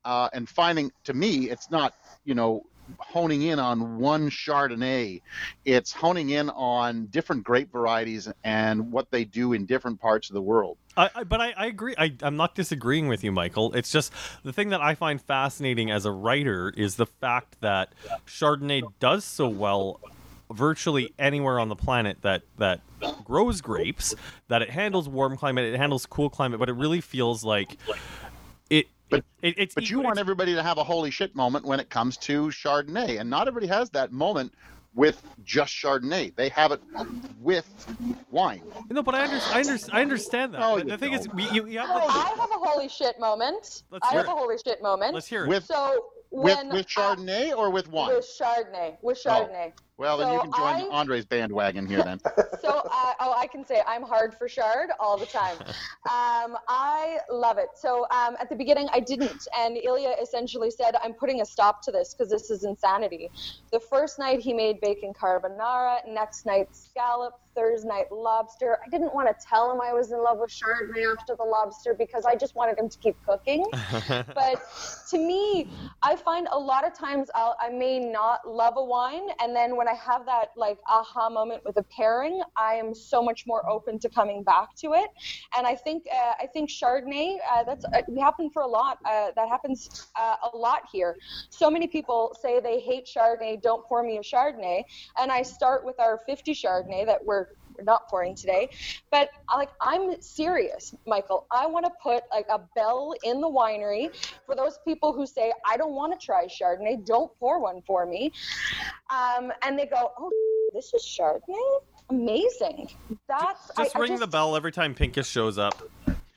[0.05, 1.93] uh, and finding to me it's not
[2.25, 2.65] you know
[2.99, 5.21] honing in on one Chardonnay.
[5.65, 10.33] It's honing in on different grape varieties and what they do in different parts of
[10.33, 10.77] the world.
[10.95, 11.95] I, I, but I, I agree.
[11.97, 13.73] I, I'm not disagreeing with you, Michael.
[13.73, 14.11] It's just
[14.43, 17.93] the thing that I find fascinating as a writer is the fact that
[18.25, 19.99] Chardonnay does so well
[20.51, 22.81] virtually anywhere on the planet that that
[23.23, 24.15] grows grapes,
[24.47, 27.77] that it handles warm climate, it handles cool climate, but it really feels like.
[29.09, 31.89] But- it, it's But you want everybody to have a holy shit moment when it
[31.89, 34.53] comes to Chardonnay, and not everybody has that moment
[34.95, 36.35] with just Chardonnay.
[36.35, 36.81] They have it
[37.39, 37.67] with
[38.31, 38.63] wine.
[38.89, 40.59] no, but I, under, I, under, I understand that.
[40.59, 41.35] No, But you the thing is, don't.
[41.35, 43.83] we, you, you have Oh, I have a holy shit moment.
[43.91, 45.13] Let's I hear have a holy shit moment.
[45.13, 45.49] let's hear it.
[45.49, 48.13] With so with when with uh, Chardonnay or with wine?
[48.15, 49.71] with Chardonnay, with Oh.
[49.97, 50.07] Chardonnay.
[50.07, 52.19] well, then you can join I- Andre's bandwagon here then.
[52.61, 55.57] so uh, oh i can say i'm hard for shard all the time.
[56.07, 57.67] Um, i love it.
[57.75, 61.81] So um, at the beginning i didn't and ilya essentially said i'm putting a stop
[61.83, 63.29] to this because this is insanity.
[63.73, 65.97] The first night he made bacon carbonara.
[66.07, 67.33] Next night scallop.
[67.55, 68.77] Thursday night lobster.
[68.85, 71.95] I didn't want to tell him i was in love with chardonnay after the lobster
[71.97, 73.65] because i just wanted him to keep cooking.
[74.07, 74.61] But
[75.09, 75.67] to me,
[76.03, 79.75] I find a lot of times I'll, I may not love a wine, and then
[79.75, 83.67] when I have that like aha moment with a pairing, I am so much more
[83.69, 85.09] open to coming back to it.
[85.57, 88.97] And I think uh, I think Chardonnay uh, that's uh, we happen for a lot.
[89.05, 91.15] Uh, that happens uh, a lot here.
[91.49, 93.61] So many people say they hate Chardonnay.
[93.61, 94.83] Don't pour me a Chardonnay,
[95.19, 97.47] and I start with our 50 Chardonnay that we're
[97.83, 98.69] not pouring today.
[99.11, 101.45] But like i'm serious michael.
[101.51, 104.09] I want to put like a bell in the winery
[104.45, 107.05] for those people who say i don't want to try chardonnay.
[107.05, 108.31] Don't pour one for me.
[109.09, 110.31] Um, and they go oh
[110.73, 111.79] this is chardonnay?
[112.09, 112.89] Amazing.
[113.27, 115.81] That's Just I, I ring just, the bell every time Pinkus shows up.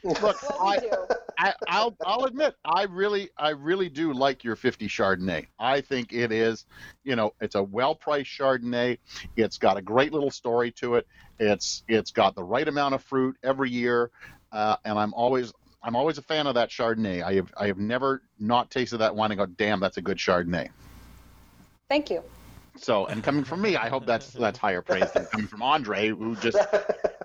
[0.02, 0.90] Look, I, do
[1.38, 5.46] I, I'll I'll admit I really I really do like your 50 Chardonnay.
[5.58, 6.66] I think it is,
[7.04, 8.98] you know, it's a well-priced Chardonnay.
[9.36, 11.06] It's got a great little story to it.
[11.38, 14.10] It's it's got the right amount of fruit every year,
[14.52, 17.22] uh, and I'm always I'm always a fan of that Chardonnay.
[17.22, 20.18] I have I have never not tasted that wine and go, damn, that's a good
[20.18, 20.68] Chardonnay.
[21.88, 22.22] thank you
[22.80, 26.08] So, and coming from me, I hope that's that's higher praise than coming from Andre,
[26.08, 26.56] who just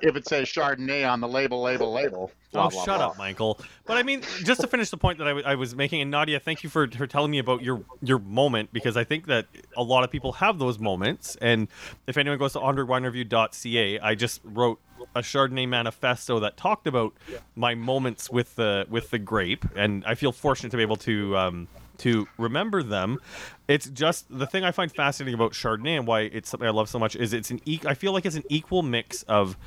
[0.02, 2.30] if it says Chardonnay on the label, label, label.
[2.52, 3.08] blah, oh, blah, shut blah.
[3.08, 3.60] up, Michael.
[3.86, 6.12] But I mean, just to finish the point that I, w- I was making, and
[6.12, 9.48] Nadia, thank you for, for telling me about your your moment because I think that
[9.78, 11.38] a lot of people have those moments.
[11.40, 11.70] And
[12.06, 14.82] if anyone goes to andrewinereview.ca, I just wrote
[15.16, 17.14] a Chardonnay manifesto that talked about
[17.56, 21.38] my moments with the with the grape, and I feel fortunate to be able to.
[21.38, 21.68] Um,
[22.00, 23.20] to remember them,
[23.68, 26.90] it's just the thing I find fascinating about Chardonnay and why it's something I love
[26.90, 29.58] so much is it's an e- I feel like it's an equal mix of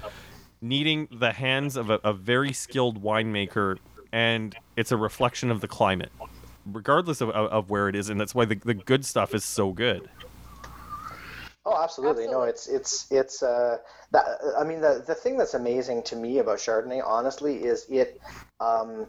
[0.60, 3.78] needing the hands of a, a very skilled winemaker
[4.12, 6.10] and it's a reflection of the climate
[6.66, 9.44] regardless of, of, of where it is and that's why the, the good stuff is
[9.44, 10.08] so good
[11.68, 12.28] Oh, absolutely.
[12.28, 12.50] No, Absolutely.
[12.50, 13.76] it's it's it's uh
[14.12, 14.24] that
[14.58, 18.18] I mean the the thing that's amazing to me about Chardonnay, honestly, is it
[18.58, 19.06] um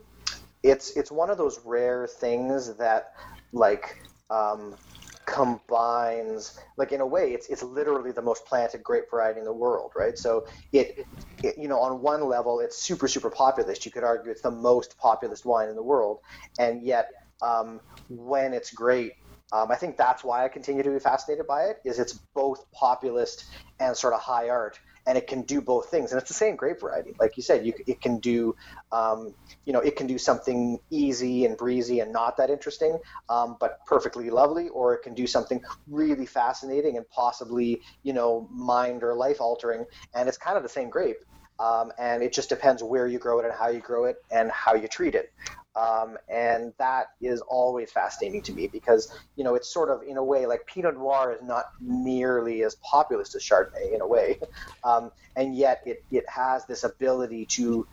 [0.64, 3.06] it's it's one of those rare things that
[3.54, 3.96] like
[4.30, 4.78] um
[5.26, 9.54] combines like in a way it's it's literally the most planted grape variety in the
[9.54, 10.18] world right?
[10.18, 10.44] So
[10.74, 11.06] it,
[11.44, 13.86] it you know on one level it's super super populist.
[13.86, 16.18] You could argue it's the most populist wine in the world.
[16.58, 17.08] And yet
[17.42, 19.14] um, when it's great
[19.52, 21.78] um, I think that's why I continue to be fascinated by it.
[21.86, 23.44] Is it's both populist
[23.80, 24.78] and sort of high art,
[25.10, 26.12] and it can do both things.
[26.12, 27.66] And it's the same grape variety, like you said.
[27.66, 28.56] You, it can do,
[28.92, 29.34] um,
[29.66, 33.80] you know, it can do something easy and breezy and not that interesting, um, but
[33.88, 39.16] perfectly lovely, or it can do something really fascinating and possibly, you know, mind or
[39.16, 39.84] life altering.
[40.14, 41.18] And it's kind of the same grape.
[41.60, 44.52] Um, and it just depends where you grow it and how you grow it and
[44.52, 45.34] how you treat it.
[45.80, 50.18] Um, and that is always fascinating to me because you know it's sort of in
[50.18, 54.40] a way like Pinot Noir is not nearly as populist as Chardonnay in a way,
[54.84, 57.88] um, and yet it it has this ability to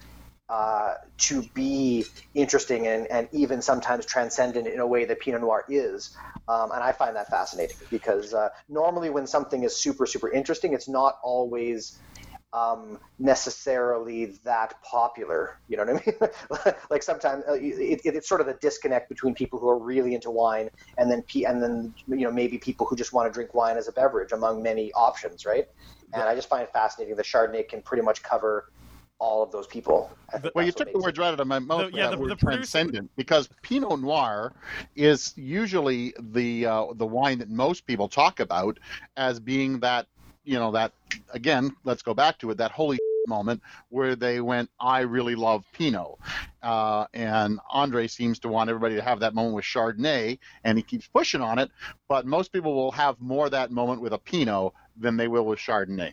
[0.49, 5.65] uh, to be interesting and, and even sometimes transcendent in a way that Pinot Noir
[5.69, 6.17] is.
[6.49, 10.73] Um, and I find that fascinating because uh, normally when something is super, super interesting,
[10.73, 11.99] it's not always
[12.57, 15.61] um, necessarily that popular.
[15.69, 16.75] You know what I mean?
[16.91, 20.15] like sometimes uh, it, it, it's sort of a disconnect between people who are really
[20.15, 23.53] into wine and then and then you know maybe people who just want to drink
[23.55, 25.67] wine as a beverage among many options, right?
[26.15, 28.67] And I just find it fascinating that Chardonnay can pretty much cover
[29.19, 30.11] all of those people.
[30.33, 31.91] I Well, you took the words right out of my mouth.
[31.93, 34.53] yeah, the- word the producer- transcendent, because Pinot Noir
[34.95, 38.79] is usually the uh, the wine that most people talk about
[39.17, 40.07] as being that
[40.47, 40.93] you know that
[41.33, 41.77] again.
[41.85, 42.59] Let's go back to it.
[42.59, 46.19] That holy moment where they went, I really love Pinot.
[46.63, 50.85] Uh, and Andre seems to want everybody to have that moment with Chardonnay, and he
[50.85, 51.71] keeps pushing on it.
[52.09, 55.59] But most people will have more that moment with a Pinot than they will with
[55.59, 56.13] Chardonnay.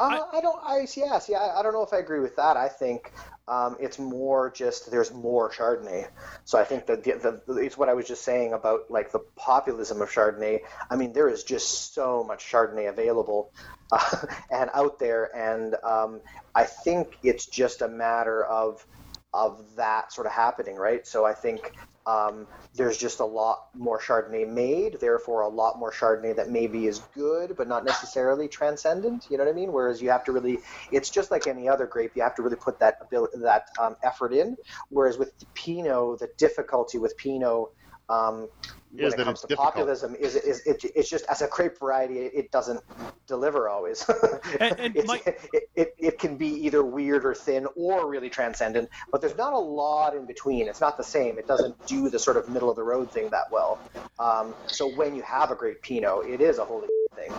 [0.00, 0.58] Uh, I, I, don't.
[0.64, 1.18] I yeah.
[1.18, 2.56] See, I, I don't know if I agree with that.
[2.56, 3.12] I think
[3.46, 6.08] um, it's more just there's more Chardonnay.
[6.46, 9.18] So I think that the, the, it's what I was just saying about like the
[9.36, 10.60] populism of Chardonnay.
[10.90, 13.52] I mean, there is just so much Chardonnay available
[13.92, 16.22] uh, and out there, and um,
[16.54, 18.86] I think it's just a matter of
[19.34, 21.06] of that sort of happening, right?
[21.06, 21.72] So I think
[22.06, 26.86] um, there's just a lot more Chardonnay made, therefore a lot more Chardonnay that maybe
[26.86, 29.26] is good, but not necessarily transcendent.
[29.30, 29.72] You know what I mean?
[29.72, 30.58] Whereas you have to really,
[30.90, 32.12] it's just like any other grape.
[32.14, 34.56] You have to really put that ability, that um, effort in.
[34.88, 37.68] Whereas with Pinot, the difficulty with Pinot
[38.10, 38.48] um,
[38.92, 39.72] when Is it comes to difficult.
[39.74, 42.80] populism is, is it, it's just as a crepe variety it, it doesn't
[43.28, 44.04] deliver always.
[44.60, 48.28] And- and It's- Mike- it, it, it can be either weird or thin or really
[48.28, 50.66] transcendent but there's not a lot in between.
[50.66, 51.38] It's not the same.
[51.38, 53.78] It doesn't do the sort of middle of the road thing that well.
[54.18, 57.32] Um, so when you have a great pinot it is a holy thing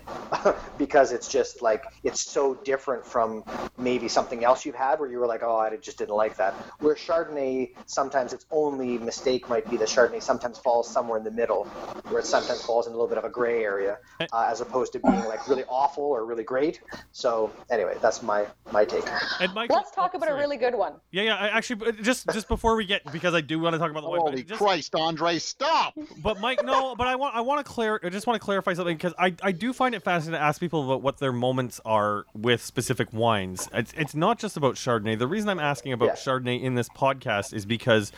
[0.77, 3.43] because it's just like it's so different from
[3.77, 6.53] maybe something else you've had where you were like oh i just didn't like that
[6.79, 11.31] where chardonnay sometimes its only mistake might be that chardonnay sometimes falls somewhere in the
[11.31, 11.63] middle
[12.09, 14.91] where it sometimes falls in a little bit of a gray area uh, as opposed
[14.91, 16.81] to being like really awful or really great
[17.13, 19.05] so anyway that's my my take
[19.39, 20.93] And Mike, Let's talk oh, about a really good one.
[21.11, 21.35] Yeah, yeah.
[21.35, 24.09] I, actually, just just before we get, because I do want to talk about the
[24.09, 24.19] wine.
[24.19, 25.93] but Holy just- Christ, Andre, stop!
[26.21, 27.99] But Mike, no, but I want I want to clear.
[28.03, 30.59] I just want to clarify something because I I do find it fascinating to ask
[30.59, 33.69] people about what their moments are with specific wines.
[33.71, 35.19] It's it's not just about Chardonnay.
[35.19, 36.13] The reason I'm asking about Yeah.
[36.15, 38.11] Chardonnay in this podcast is because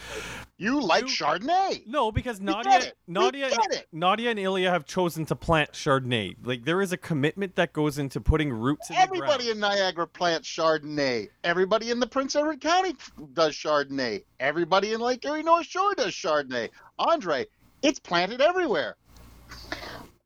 [0.57, 1.85] You like You- Chardonnay.
[1.85, 3.49] no, because Nadia Nadia.
[3.91, 6.37] Nadia and Ilya have chosen to plant Chardonnay.
[6.45, 10.47] Like there is a commitment that goes into putting roots in Everybody in Niagara plants
[10.47, 11.27] Chardonnay.
[11.43, 12.95] Everybody in the Prince Edward County
[13.33, 14.23] does Chardonnay.
[14.39, 16.69] Everybody in Lake Erie North Shore does Chardonnay.
[16.97, 17.45] Andre,
[17.81, 18.95] it's planted everywhere.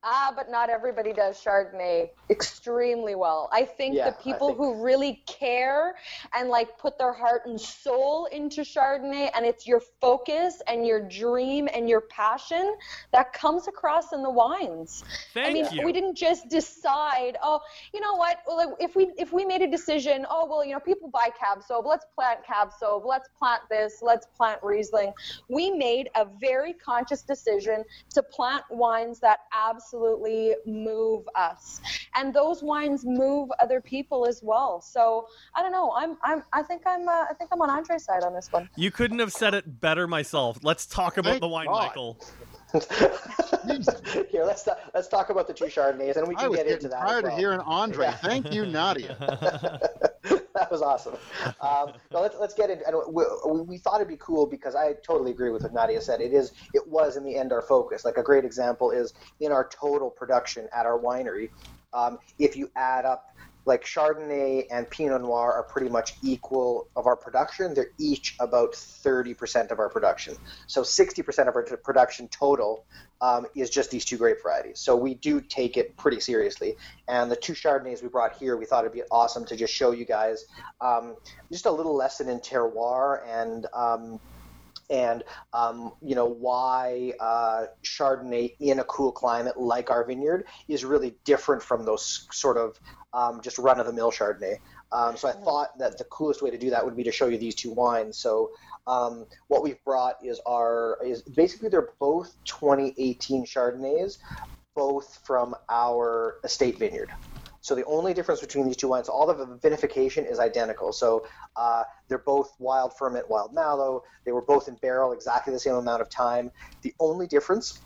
[0.09, 3.49] Ah, but not everybody does Chardonnay extremely well.
[3.51, 5.97] I think Yeah, the people think- who really care
[6.33, 11.01] and like put their heart and soul into Chardonnay and it's your focus and your
[11.01, 12.77] dream and your passion
[13.11, 15.03] that comes across in the wines.
[15.33, 15.83] Thank I mean, you.
[15.83, 17.59] we didn't just decide, oh,
[17.93, 18.37] you know what?
[18.47, 21.31] Well, like, if we if we made a decision, oh well, you know, people buy
[21.37, 25.11] cab sauv, let's plant cab sauv, let's plant this, let's plant Riesling.
[25.49, 29.96] We made a very conscious decision to plant wines that absolutely
[30.65, 31.81] move us,
[32.15, 34.81] and those wines move other people as well.
[34.81, 35.93] So I don't know.
[35.95, 38.69] I'm I'm I think I'm uh, I think I'm on Andre's side on this one.
[38.75, 40.59] You couldn't have said it better myself.
[40.61, 41.87] Let's talk about Thank the wine, God.
[41.87, 42.17] Michael.
[44.29, 46.67] here let's ta- let's talk about the two chardonnays and we I can was get
[46.67, 47.37] into getting that as tired of well.
[47.39, 48.05] hearing Andre.
[48.07, 48.15] Yeah.
[48.17, 49.15] Thank you, Nadia.
[50.21, 51.15] that was awesome.
[51.61, 52.85] Um, now let's let's get into.
[52.87, 56.01] And we, we- we thought it'd be cool because I totally agree with what Nadia
[56.01, 56.19] said.
[56.21, 58.03] It is it was in the end our focus.
[58.05, 61.49] Like a great example is in our total production at our winery.
[61.93, 63.26] Um, if you add up
[63.67, 67.73] like Chardonnay and Pinot Noir are pretty much equal of our production.
[67.73, 70.35] They're each about 30% of our production.
[70.67, 72.85] So 60% of our production total
[73.19, 74.79] um, is just these two grape varieties.
[74.79, 76.77] So we do take it pretty seriously.
[77.09, 79.91] And the two Chardonnays we brought here, we thought it'd be awesome to just show
[79.91, 80.45] you guys
[80.79, 81.15] um,
[81.51, 83.67] just a little lesson in terroir and.
[83.73, 84.19] Um,
[84.89, 85.23] and
[85.53, 91.15] um, you know why uh, Chardonnay in a cool climate like our vineyard is really
[91.25, 92.79] different from those sort of
[93.13, 94.57] um, just run of the mill Chardonnay.
[94.91, 97.27] Um, so I thought that the coolest way to do that would be to show
[97.27, 98.17] you these two wines.
[98.17, 98.51] So
[98.85, 104.17] um, what we've brought is our is basically they're both 2018 Chardonnays,
[104.75, 107.11] both from our estate vineyard.
[107.67, 110.93] So the only difference between these two wines, all the vinification is identical.
[110.93, 111.25] So
[111.57, 114.03] uh, they're both wild ferment, wild malo.
[114.25, 116.49] They were both in barrel exactly the same amount of time.
[116.83, 117.81] The only difference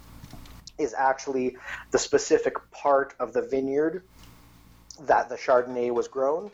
[0.78, 1.58] is actually
[1.92, 4.04] the specific part of the vineyard
[5.08, 6.52] that the Chardonnay was grown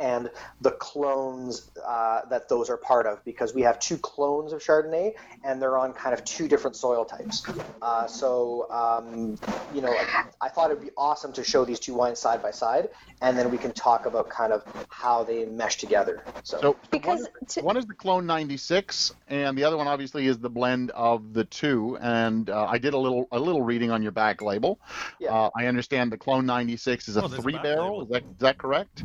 [0.00, 0.30] and
[0.60, 5.14] the clones uh, that those are part of because we have two clones of Chardonnay
[5.44, 7.44] and they're on kind of two different soil types.
[7.82, 9.36] Uh, so, um,
[9.74, 12.50] you know, I, I thought it'd be awesome to show these two wines side by
[12.50, 16.22] side and then we can talk about kind of how they mesh together.
[16.44, 20.26] So, So Because one, to- one is the Clone 96, and the other one obviously
[20.26, 21.98] is the blend of the two.
[22.00, 24.78] And uh, I did a little a little reading on your back label.
[25.18, 25.34] Yeah.
[25.34, 28.02] Uh, I understand the Clone 96 is a Oh, there's a three barrel.
[28.02, 29.02] Is that is that correct?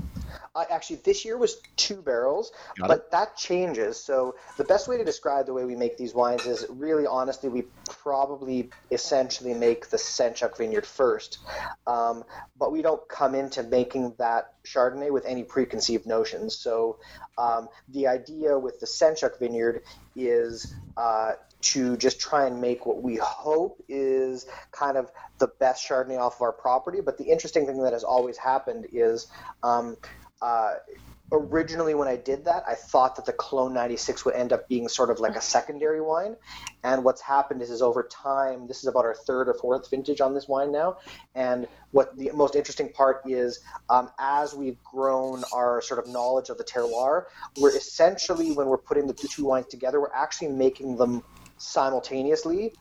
[0.56, 3.98] I, actually, actually this year was two barrels, Got but that changes.
[3.98, 7.48] So the best way to describe the way we make these wines is really honestly,
[7.48, 11.40] we probably essentially make the Senchuk vineyard first,
[11.88, 12.26] um,
[12.60, 16.58] but we don't come into making that Chardonnay with any preconceived notions.
[16.58, 16.98] So
[17.38, 19.84] um, the idea with the Senchuk vineyard
[20.18, 25.10] is uh, to just try and make what we hope is kind of
[25.40, 27.00] the best Chardonnay off of our property.
[27.00, 29.28] But the interesting thing that has always happened is
[29.64, 29.96] um,
[30.44, 30.74] uh,
[31.32, 34.88] originally when I did that, I thought that the Clone 96 would end up being
[34.88, 36.36] sort of like a secondary wine.
[36.84, 40.22] And what's happened is, is over time, this is about our third or fourth vintage
[40.22, 40.98] on this wine now.
[41.34, 46.50] And what the most interesting part is, um, as we've grown our sort of knowledge
[46.50, 47.24] of the terroir,
[47.58, 51.24] we're essentially, when we're putting the two wines together, we're actually making them
[51.58, 52.74] simultaneously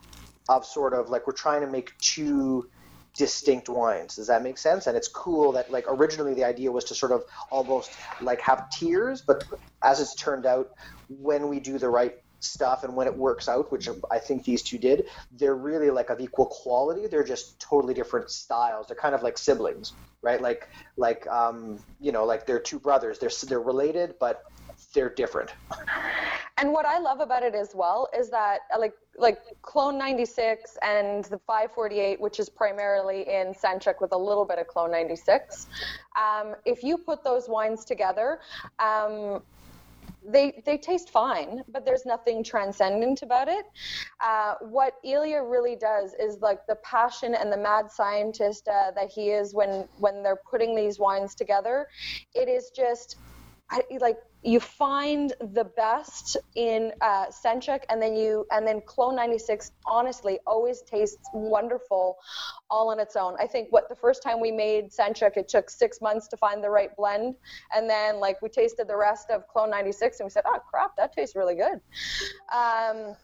[0.48, 2.68] of sort of like we're trying to make two
[3.14, 4.16] distinct wines.
[4.16, 4.86] Does that make sense?
[4.86, 8.70] And it's cool that like originally the idea was to sort of almost like have
[8.70, 9.44] tiers, but
[9.82, 10.70] as it's turned out,
[11.08, 14.62] when we do the right stuff and when it works out, which I think these
[14.62, 17.06] two did, they're really like of equal quality.
[17.06, 18.86] They're just totally different styles.
[18.86, 19.92] They're kind of like siblings,
[20.22, 20.40] right?
[20.40, 23.18] Like like um, you know, like they're two brothers.
[23.18, 24.44] They're they're related, but
[24.92, 25.50] they're different.
[26.58, 31.24] And what I love about it as well is that like like Clone 96 and
[31.24, 35.66] the 548, which is primarily in Senchuk with a little bit of Clone 96.
[36.16, 38.40] Um, if you put those wines together,
[38.78, 39.42] um,
[40.24, 43.64] they they taste fine, but there's nothing transcendent about it.
[44.20, 49.10] Uh, what Ilya really does is like the passion and the mad scientist uh, that
[49.10, 51.88] he is when when they're putting these wines together.
[52.34, 53.16] It is just
[53.70, 59.14] I, like you find the best in uh, Senchuk, and then you and then Clone
[59.14, 62.16] 96 honestly always tastes wonderful
[62.68, 63.36] all on its own.
[63.38, 66.62] I think what the first time we made Senchuk, it took six months to find
[66.62, 67.36] the right blend,
[67.74, 70.96] and then like we tasted the rest of Clone 96, and we said, oh crap,
[70.96, 71.80] that tastes really good.
[72.52, 73.14] Um,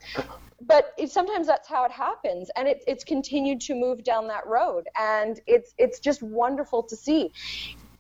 [0.61, 4.47] but it, sometimes that's how it happens, and it, it's continued to move down that
[4.47, 7.33] road, and it's it's just wonderful to see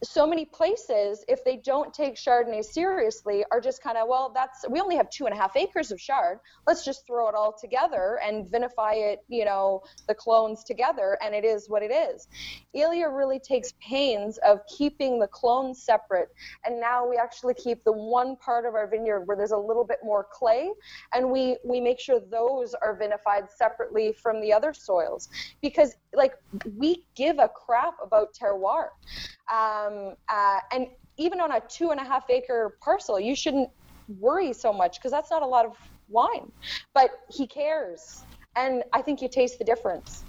[0.02, 4.64] so many places, if they don't take Chardonnay seriously, are just kind of, well, that's
[4.68, 6.38] we only have two and a half acres of Chard.
[6.66, 11.34] Let's just throw it all together and vinify it, you know, the clones together, and
[11.34, 12.28] it is what it is.
[12.74, 16.28] Ilya really takes pains of keeping the clones separate,
[16.64, 19.84] and now we actually keep the one part of our vineyard where there's a little
[19.84, 20.70] bit more clay,
[21.12, 25.28] and we we make sure those are vinified separately from the other soils
[25.60, 26.34] because, like,
[26.76, 28.90] we give a crap about terroir.
[29.52, 29.87] Um,
[30.28, 30.86] uh, and
[31.16, 33.68] even on a two and a half acre parcel, you shouldn't
[34.20, 35.72] worry so much because that's not a lot of
[36.08, 36.50] wine.
[36.94, 38.22] But he cares.
[38.56, 40.24] And I think you taste the difference.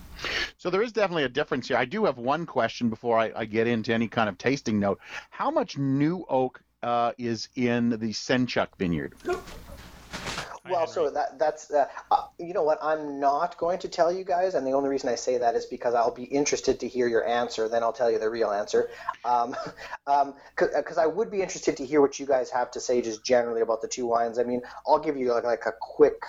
[0.57, 1.78] So there is definitely a difference here.
[1.78, 4.99] I do have one question before I, I get into any kind of tasting note.
[5.30, 9.16] How much new oak uh, is in the Senchuk vineyard?
[10.70, 14.24] Well, so that that's uh, uh, you know what I'm not going to tell you
[14.24, 17.07] guys, and the only reason I say that is because I'll be interested to hear
[17.07, 17.67] your answer.
[17.67, 18.89] Then I'll tell you the real answer,
[19.26, 19.55] um,
[20.07, 23.24] um, because I would be interested to hear what you guys have to say just
[23.24, 24.39] generally about the two wines.
[24.39, 26.24] I mean, I'll give you like, like a quick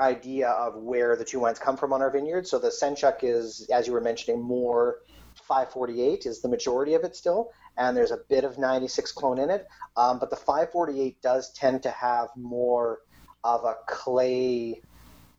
[0.00, 2.46] idea of where the two wines come from on our vineyard.
[2.46, 4.98] So the Senchuk is, as you were mentioning, more
[5.34, 9.50] 548 is the majority of it still, and there's a bit of 96 clone in
[9.50, 9.66] it.
[9.96, 12.98] Um, but the 548 does tend to have more
[13.44, 14.80] of a clay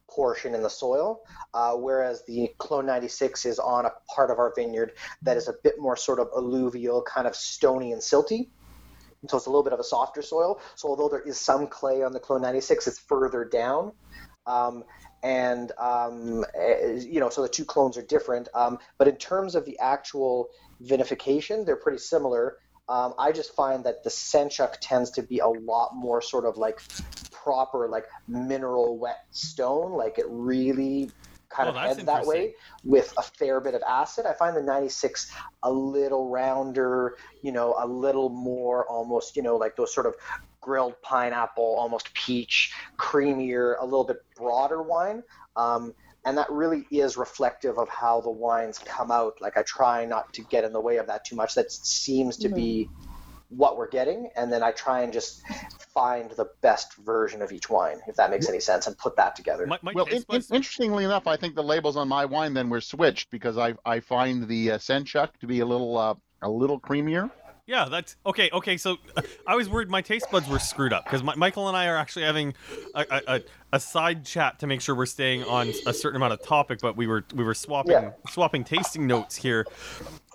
[0.09, 1.21] portion in the soil,
[1.53, 5.53] uh, whereas the Clone 96 is on a part of our vineyard that is a
[5.63, 8.47] bit more sort of alluvial, kind of stony and silty.
[9.27, 10.59] So it's a little bit of a softer soil.
[10.75, 13.93] So although there is some clay on the Clone 96, it's further down.
[14.45, 14.83] Um,
[15.23, 18.49] and um, eh, you know, so the two clones are different.
[18.53, 20.49] Um, but in terms of the actual
[20.83, 22.57] vinification, they're pretty similar.
[22.89, 26.57] Um, I just find that the Senchuk tends to be a lot more sort of
[26.57, 26.81] like
[27.43, 29.93] proper like mineral wet stone.
[29.93, 31.11] Like it really
[31.49, 34.25] kind Oh, of that's heads that way with a fair bit of acid.
[34.25, 35.31] I find the 96
[35.63, 40.15] a little rounder, you know, a little more almost, you know, like those sort of
[40.61, 45.23] grilled pineapple, almost peach, creamier, a little bit broader wine.
[45.55, 45.93] Um,
[46.25, 49.41] and that really is reflective of how the wines come out.
[49.41, 51.55] Like I try not to get in the way of that too much.
[51.55, 52.89] That seems to be
[53.55, 55.41] what we're getting, and then I try and just
[55.93, 59.35] find the best version of each wine, if that makes any sense, and put that
[59.35, 59.65] together.
[59.67, 62.69] My, my Well, in, in, interestingly enough, I think the labels on my wine then
[62.69, 66.49] were switched because I I find the uh, Senchuk to be a little uh, a
[66.49, 67.29] little creamier.
[67.65, 68.49] Yeah, that's okay.
[68.51, 71.77] Okay, so uh, I was worried my taste buds were screwed up because Michael and
[71.77, 72.53] I are actually having
[72.93, 73.41] a, a, a,
[73.73, 76.97] a side chat to make sure we're staying on a certain amount of topic, but
[76.97, 78.11] we were we were swapping Yeah.
[78.29, 79.65] swapping tasting notes here.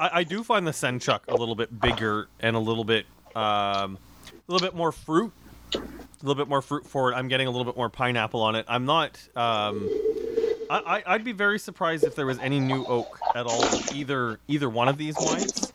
[0.00, 3.04] I, I do find the Senchuk a little bit bigger and a little bit
[3.36, 5.32] Um, a little bit more fruit,
[5.74, 5.78] a
[6.22, 7.12] little bit more fruit forward.
[7.12, 8.64] I'm getting a little bit more pineapple on it.
[8.68, 9.18] I'm not.
[9.36, 9.86] Um,
[10.70, 13.62] I, I, I'd be very surprised if there was any new oak at all
[13.94, 15.70] either either one of these wines.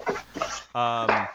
[0.74, 1.28] Um,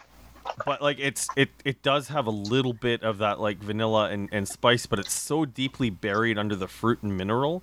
[0.65, 4.29] but like it's it it does have a little bit of that like vanilla and,
[4.33, 7.63] and spice, but it's so deeply buried under the fruit and mineral.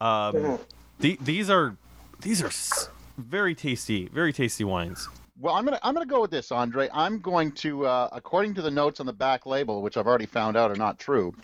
[0.00, 0.58] Um,
[1.00, 1.76] the, these are
[2.20, 2.50] these are
[3.16, 5.08] very tasty, very tasty wines.
[5.40, 6.88] Well, I'm gonna I'm gonna go with this, Andre.
[6.92, 10.26] I'm going to, uh, according to the notes on the back label, which I've already
[10.26, 11.34] found out are not true,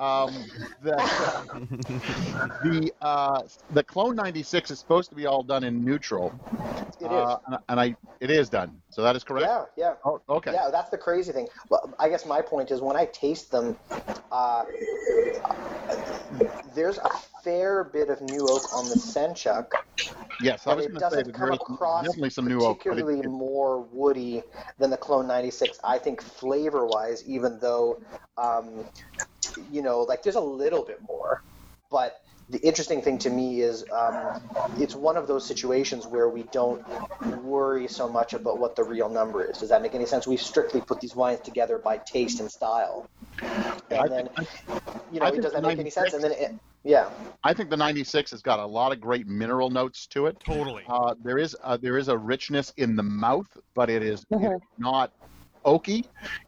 [0.00, 0.50] um,
[0.82, 1.44] that uh,
[2.64, 3.42] the uh,
[3.72, 6.32] the Clone 96 is supposed to be all done in neutral.
[7.00, 7.10] It is.
[7.10, 8.80] Uh, and, and I it is done.
[8.88, 9.46] So that is correct.
[9.46, 9.94] Yeah, yeah.
[10.06, 10.52] Oh, okay.
[10.54, 11.48] Yeah, that's the crazy thing.
[11.68, 13.76] Well, I guess my point is when I taste them,
[14.32, 14.64] uh,
[16.74, 17.10] there's a
[17.42, 19.72] fair bit of new oak on the Senchuk,
[20.40, 21.58] Yes, I was going to say that there is
[22.02, 22.78] definitely some new oak.
[22.84, 24.42] but it- particularly it- more woody
[24.78, 25.78] than the Clone 96.
[25.84, 28.00] I think flavor-wise, even though,
[28.36, 28.86] um,
[29.56, 31.42] you know, like there's a little bit more,
[31.90, 32.20] but
[32.50, 34.40] the interesting thing to me is um,
[34.78, 36.84] it's one of those situations where we don't
[37.42, 39.58] worry so much about what the real number is.
[39.58, 40.26] Does that make any sense?
[40.26, 43.06] We've strictly put these wines together by taste and style.
[43.40, 44.48] I And then, think-
[45.12, 46.12] you know, I does that make any sense?
[46.12, 47.08] And then, it, yeah,
[47.42, 50.38] I think the 96 has got a lot of great mineral notes to it.
[50.40, 50.82] Totally.
[50.86, 54.34] Uh, there is uh, there is a richness in the mouth, but it is, it
[54.34, 54.54] Mm-hmm.
[54.56, 55.10] is not
[55.64, 56.04] oaky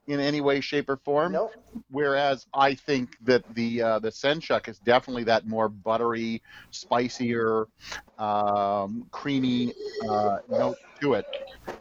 [0.06, 1.32] in any way, shape, or form.
[1.32, 1.50] no,
[1.90, 7.66] Whereas I think that the uh, the Senchuk is definitely that more buttery, spicier,
[8.18, 9.74] um, creamy
[10.08, 11.26] uh, note to it.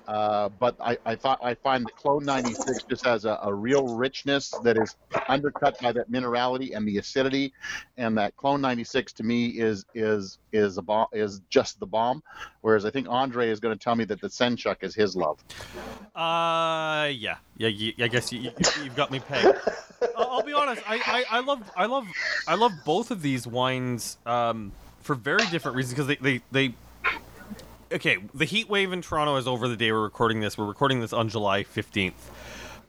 [0.07, 3.87] Uh, but I, I thought I find the Clone 96 just has a, a real
[3.87, 4.95] richness that is
[5.27, 7.53] undercut by that minerality and the acidity,
[7.97, 12.21] and that Clone 96 to me is is is a bomb is just the bomb.
[12.61, 15.39] Whereas I think Andre is going to tell me that the Senchuk is his love.
[16.15, 17.67] Uh, yeah, yeah.
[17.67, 18.51] you- I guess you, you,
[18.83, 19.57] you've got me pegged.
[20.17, 20.81] I'll, I'll be honest.
[20.87, 20.95] I,
[21.29, 22.07] I, I love, I love,
[22.47, 26.73] I love both of these wines um, for very different reasons because they, they, they.
[27.91, 30.57] Okay, the heat wave in Toronto is over the day we're recording this.
[30.57, 32.15] We're recording this on July fifteenth.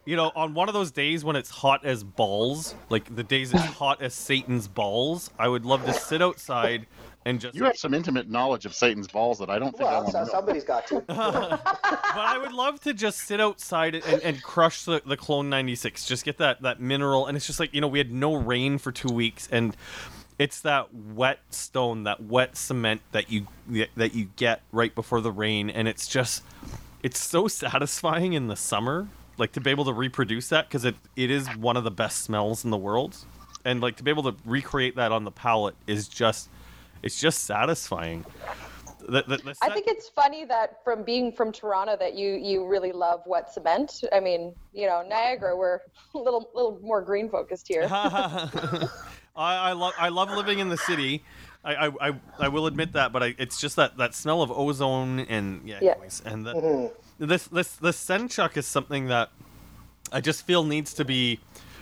[0.07, 3.53] You know, on one of those days when it's hot as balls, like the days
[3.53, 6.87] it's hot as Satan's balls, I would love to sit outside
[7.25, 9.95] and just You have some intimate knowledge of Satan's balls that I don't think I
[9.95, 10.31] well, want so, to know.
[10.31, 11.01] somebody's got to.
[11.07, 16.05] but I would love to just sit outside and, and crush the, the Clone 96.
[16.05, 17.25] Just get that, that mineral.
[17.25, 19.49] And it's just like, you know, we had no rain for two weeks.
[19.51, 19.75] And
[20.39, 23.47] it's that wet stone, that wet cement that you
[23.97, 25.69] that you get right before the rain.
[25.69, 26.43] And it's just,
[27.03, 29.09] it's so satisfying in the summer.
[29.37, 32.23] Like to be able to reproduce that because it, it is one of the best
[32.23, 33.17] smells in the world.
[33.65, 36.49] And like to be able to recreate that on the palate is just,
[37.03, 38.25] it's just satisfying.
[38.99, 42.65] The, the, the I think it's funny that from being from Toronto that you you
[42.65, 44.03] really love wet cement.
[44.11, 45.79] I mean, you know, Niagara we're
[46.15, 47.87] a little little more green focused here.
[47.91, 48.89] I,
[49.35, 51.23] I love I love living in the city.
[51.63, 54.51] I, I, I, I will admit that, but I, it's just that, that smell of
[54.51, 55.91] ozone and yeah, Yeah.
[55.91, 56.95] anyways, and the, mm-hmm.
[57.19, 59.29] This this this Senchuk is something that
[60.11, 61.39] I just feel needs to be.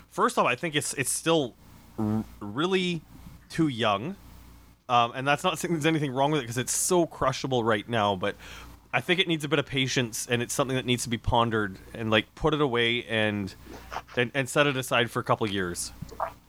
[0.10, 1.56] First off, I think it's it's still
[1.98, 3.02] r- really
[3.50, 4.16] too young,
[4.90, 7.88] um, and that's not saying there's anything wrong with it because it's so crushable right
[7.88, 8.16] now.
[8.16, 8.36] But
[8.94, 11.18] I think it needs a bit of patience, and it's something that needs to be
[11.18, 13.54] pondered and like put it away and
[14.16, 15.92] and, and set it aside for a couple years,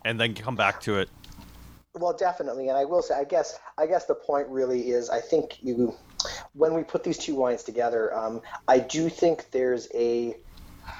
[0.04, 1.08] and then come back to it.
[1.94, 5.18] Well, definitely, and I will say, I guess, I guess the point really is, I
[5.18, 5.94] think you,
[6.52, 10.36] when we put these two wines together, um, I do think there's a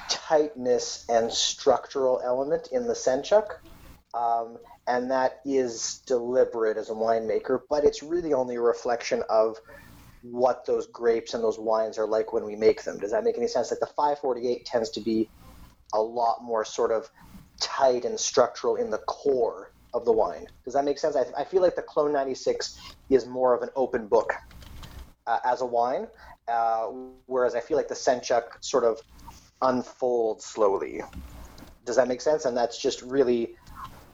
[0.09, 3.47] tightness and structural element in the Senchuk,
[4.14, 9.57] um, and that is deliberate as a winemaker, but it's really only a reflection of
[10.22, 12.99] what those grapes and those wines are like when we make them.
[12.99, 13.70] Does that make any sense?
[13.70, 15.29] Like the 548 tends to be
[15.95, 17.09] a lot more sort of
[17.61, 20.47] tight and structural in the core of the wine.
[20.64, 21.16] Does that make sense?
[21.16, 24.33] I, I feel like the Clone 96 is more of an open book
[25.27, 26.07] uh, as a wine,
[26.49, 26.87] uh,
[27.27, 28.99] whereas I feel like the Senchuk sort of
[29.62, 31.03] unfolds slowly.
[31.85, 32.45] Does that make sense?
[32.45, 33.55] And that's just really,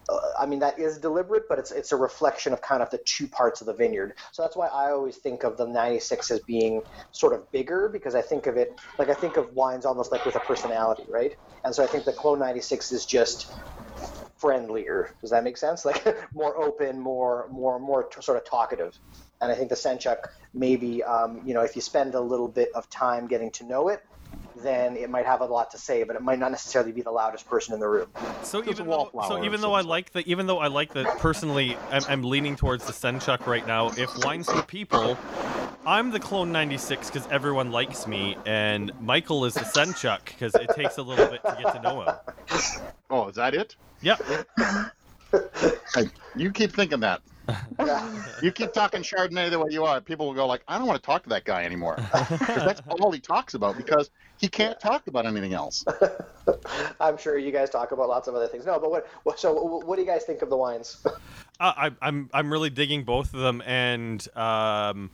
[0.08, 3.00] uh, I mean, that is deliberate, but it's it's a reflection of kind of the
[3.04, 4.14] two parts of the vineyard.
[4.32, 6.82] So that's why I always think of the 96 as being
[7.12, 10.24] sort of bigger because I think of it like I think of wines almost like
[10.26, 11.32] with a personality, right?
[11.64, 13.46] And so I think the Clone 96 is just
[14.42, 15.14] friendlier.
[15.20, 15.84] Does that make sense?
[15.92, 18.98] Like more open, more more more t- sort of talkative.
[19.40, 20.18] And I think the Senchuk
[20.52, 23.88] maybe um, you know if you spend a little bit of time getting to know
[23.88, 24.04] it,
[24.62, 27.10] then it might have a lot to say, but it might not necessarily be the
[27.10, 28.08] loudest person in the room.
[28.42, 31.18] So It's even though, so even though I like the even though I like that
[31.18, 33.90] personally, I'm, I'm leaning towards the Senchuk right now.
[33.90, 35.18] If wines for people,
[35.84, 40.70] I'm the clone 96 because everyone likes me, and Michael is the Senchuk because it
[40.74, 42.14] takes a little bit to get to know him.
[43.12, 43.76] Oh, is that it?
[44.00, 44.20] Yep.
[45.94, 47.22] Hey, you keep thinking that.
[48.42, 50.00] You keep talking Chardonnay the way you are.
[50.00, 51.96] People will go like, I don't want to talk to that guy anymore."
[52.38, 55.84] that's all he talks about because he can't talk about anything else.
[57.00, 58.66] I'm sure you guys talk about lots of other things.
[58.66, 59.06] No, but what?
[59.22, 60.98] what so, what do you guys think of the wines?
[61.06, 61.10] Uh,
[61.76, 65.10] I, I'm I'm really digging both of them, and um,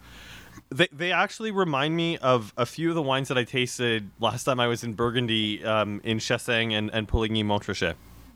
[0.70, 4.44] they they actually remind me of a few of the wines that I tasted last
[4.44, 7.94] time I was in Burgundy, um, in Chassagne and and Puligny Montrachet,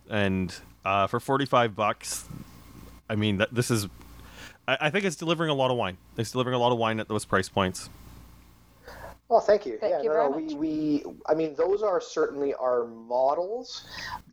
[0.08, 0.54] and
[0.84, 2.24] uh, for 45 bucks,
[3.08, 3.88] I mean that this is.
[4.66, 5.98] I, I think it's delivering a lot of wine.
[6.16, 7.90] It's delivering a lot of wine at those price points.
[9.28, 9.78] Well, thank you.
[9.78, 10.52] Thank yeah, you no, very no, much.
[10.52, 13.86] we, we, I mean, those are certainly our models,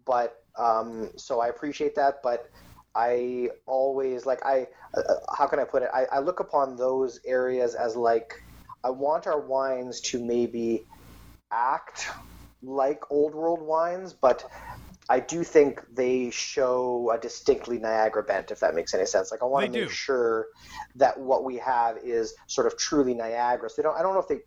[0.06, 2.22] but um, so I appreciate that.
[2.22, 2.50] But
[2.96, 5.02] I always like I, uh,
[5.38, 5.90] how can I put it?
[5.94, 8.34] I, I look upon those areas as like
[8.84, 10.86] I want our wines to maybe
[11.52, 12.08] act
[12.62, 14.44] like old world wines, but
[15.10, 19.32] I do think they show a distinctly Niagara bent, if that makes any sense.
[19.32, 19.94] Like I want They to make do.
[19.94, 20.48] sure
[20.96, 23.70] that what we have is sort of truly Niagara.
[23.70, 24.42] So they don't, I don't know if they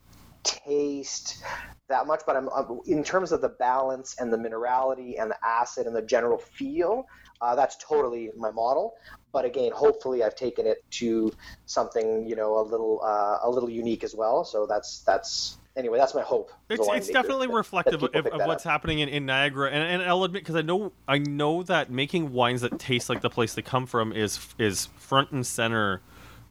[0.45, 1.43] taste
[1.88, 5.36] that much, but I'm, I'm in terms of the balance and the minerality and the
[5.45, 7.05] acid and the general feel.
[7.43, 8.95] Uh, that's totally my model.
[9.32, 11.32] But again, hopefully, I've taken it to
[11.66, 14.45] something you know a little uh, a little unique as well.
[14.45, 15.99] So that's that's anyway.
[15.99, 16.53] That's my hope.
[16.68, 18.70] It's, it's definitely that- reflective that of, of what's up.
[18.70, 22.32] happening in, in Niagara, and, and I'll admit because I know I know that making
[22.32, 26.01] wines that taste like the place they come from is is front and center,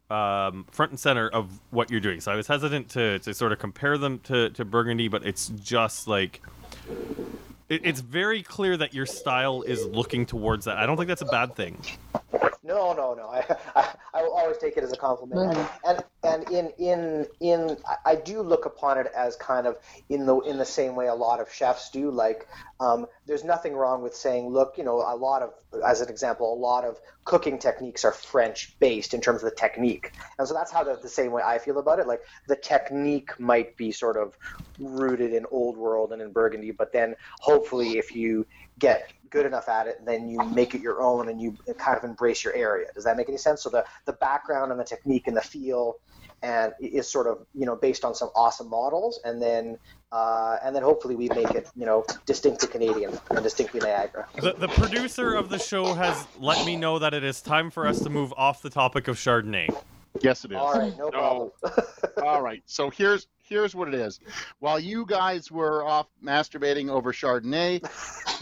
[0.09, 2.19] um, front and center of what you're doing.
[2.19, 5.47] So I was hesitant to, to sort of compare them to, to Burgundy, but it's
[5.49, 6.41] just like
[7.71, 10.77] it, it's very clear that your style is looking towards that.
[10.77, 11.79] I don't think that's a bad thing.
[12.63, 13.29] No, no, no.
[13.29, 13.45] I,
[13.75, 15.57] I, I will always take it as a compliment.
[15.57, 19.77] And, and and in in in I- do look upon it as kind of
[20.09, 22.11] in the in the same way a lot of chefs do.
[22.11, 22.45] Like,
[22.79, 25.51] um, there's nothing wrong with saying, look, you know, a lot of,
[25.85, 29.55] as an example, a lot of cooking techniques are French based in terms of the
[29.55, 32.07] technique, and so that's how the, the same way I feel about it.
[32.07, 34.35] Like, the technique might be sort of
[34.79, 38.45] rooted in old world and in Burgundy, but then hopefully, if you
[38.79, 42.03] get good enough at it, then you make it your own and you kind of
[42.03, 42.87] embrace your area.
[42.93, 43.63] Does that make any sense?
[43.63, 45.95] So the the background and the technique and the feel
[46.43, 49.77] and is sort of you know based on some awesome models, and then
[50.11, 54.27] uh, and then hopefully we make it you know distinctly Canadian and distinctly Niagara.
[54.41, 57.87] The, the producer of the show has let me know that it is time for
[57.87, 59.69] us to move off the topic of Chardonnay.
[60.21, 60.57] Yes, it is.
[60.57, 61.51] All right, no problem.
[62.23, 62.63] All right.
[62.65, 64.19] So here's here's what it is.
[64.59, 67.83] While you guys were off masturbating over Chardonnay,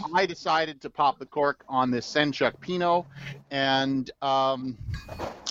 [0.14, 3.04] I decided to pop the cork on this Senchuk Pinot,
[3.50, 4.78] and um,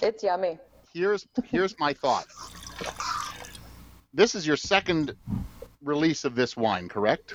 [0.02, 0.58] It's yummy.
[0.94, 2.26] here's here's my thought.
[4.14, 5.14] This is your second
[5.84, 7.34] release of this wine, correct?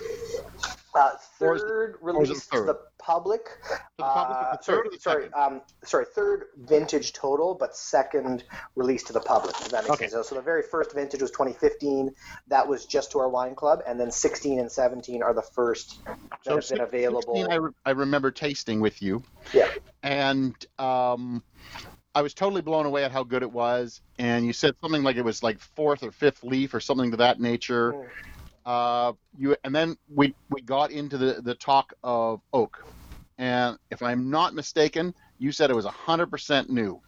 [0.95, 1.11] Uh,
[1.41, 2.69] Or is it- third or is release third?
[2.69, 3.59] the public.
[3.99, 8.45] The public, Uh, sorry, sorry, um, sorry, third vintage total, but second
[8.77, 9.55] release to the public.
[9.59, 10.09] Does that make Okay.
[10.09, 10.29] sense?
[10.29, 12.15] So the very first vintage was 2015.
[12.49, 16.03] That was just to our wine club, and then 16 and 17 are the first
[16.45, 17.47] that have been available.
[17.51, 19.23] I, re- I remember tasting with you.
[19.53, 19.69] Yeah.
[20.03, 21.43] And um,
[22.15, 24.01] I was totally blown away at how good it was.
[24.19, 27.17] And you said something like it was like fourth or fifth leaf or something to
[27.19, 27.93] that nature.
[27.93, 28.07] Mm.
[28.67, 32.83] Uh, you and then we we got into the the talk of oak.
[33.39, 37.01] And if I'm not mistaken, you said it was 100% new.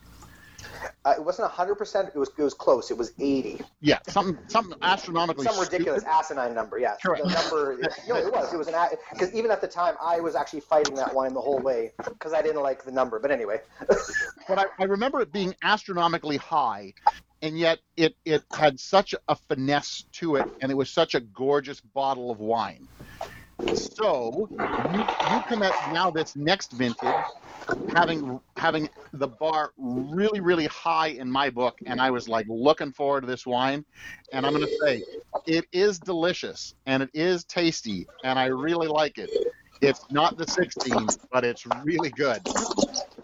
[1.04, 2.08] Uh, it wasn't 100%.
[2.08, 2.90] It was it was close.
[2.90, 3.60] It was 80.
[3.80, 6.16] Yeah, something something astronomically Some ridiculous stupid.
[6.18, 6.78] asinine number.
[6.78, 6.96] Yeah.
[7.02, 7.24] Correct.
[7.24, 7.78] The number.
[8.08, 8.52] no, it was.
[8.52, 8.74] It was an
[9.12, 12.32] because even at the time I was actually fighting that wine the whole way because
[12.32, 13.18] I didn't like the number.
[13.20, 13.60] But anyway.
[14.48, 16.92] but I, I remember it being astronomically high,
[17.42, 21.20] and yet it, it had such a finesse to it, and it was such a
[21.20, 22.88] gorgeous bottle of wine.
[23.64, 27.14] So you, you come at now this next vintage,
[27.94, 32.92] having having the bar really really high in my book, and I was like looking
[32.92, 33.84] forward to this wine,
[34.32, 35.02] and I'm going to say
[35.46, 39.30] it is delicious and it is tasty, and I really like it.
[39.82, 42.40] It's not the 16, but it's really good.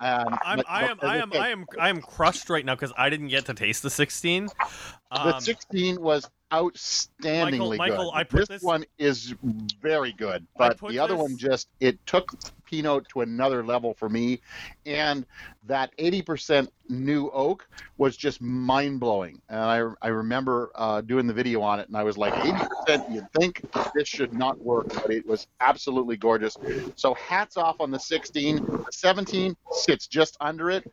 [0.01, 2.93] Um, I'm, but- I am, I am, I am, I am crushed right now because
[2.97, 4.49] I didn't get to taste the 16.
[4.49, 8.17] The Um, 16 was outstandingly Michael, good.
[8.17, 9.35] I put this, this- one is
[9.81, 12.35] very good, but the other this- one just it took
[12.67, 14.41] Pinot to another level for me,
[14.87, 15.27] and
[15.67, 19.41] that 80% new oak was just mind blowing.
[19.51, 23.13] And I I remember uh, doing the video on it, and I was like, 80%.
[23.13, 23.63] You'd think
[23.95, 26.57] this should not work, but it was absolutely gorgeous.
[26.97, 28.87] So hats off on the 16.
[28.91, 30.91] 17 sits just under it,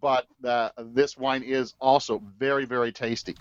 [0.00, 3.36] but uh, this wine is also very very tasty.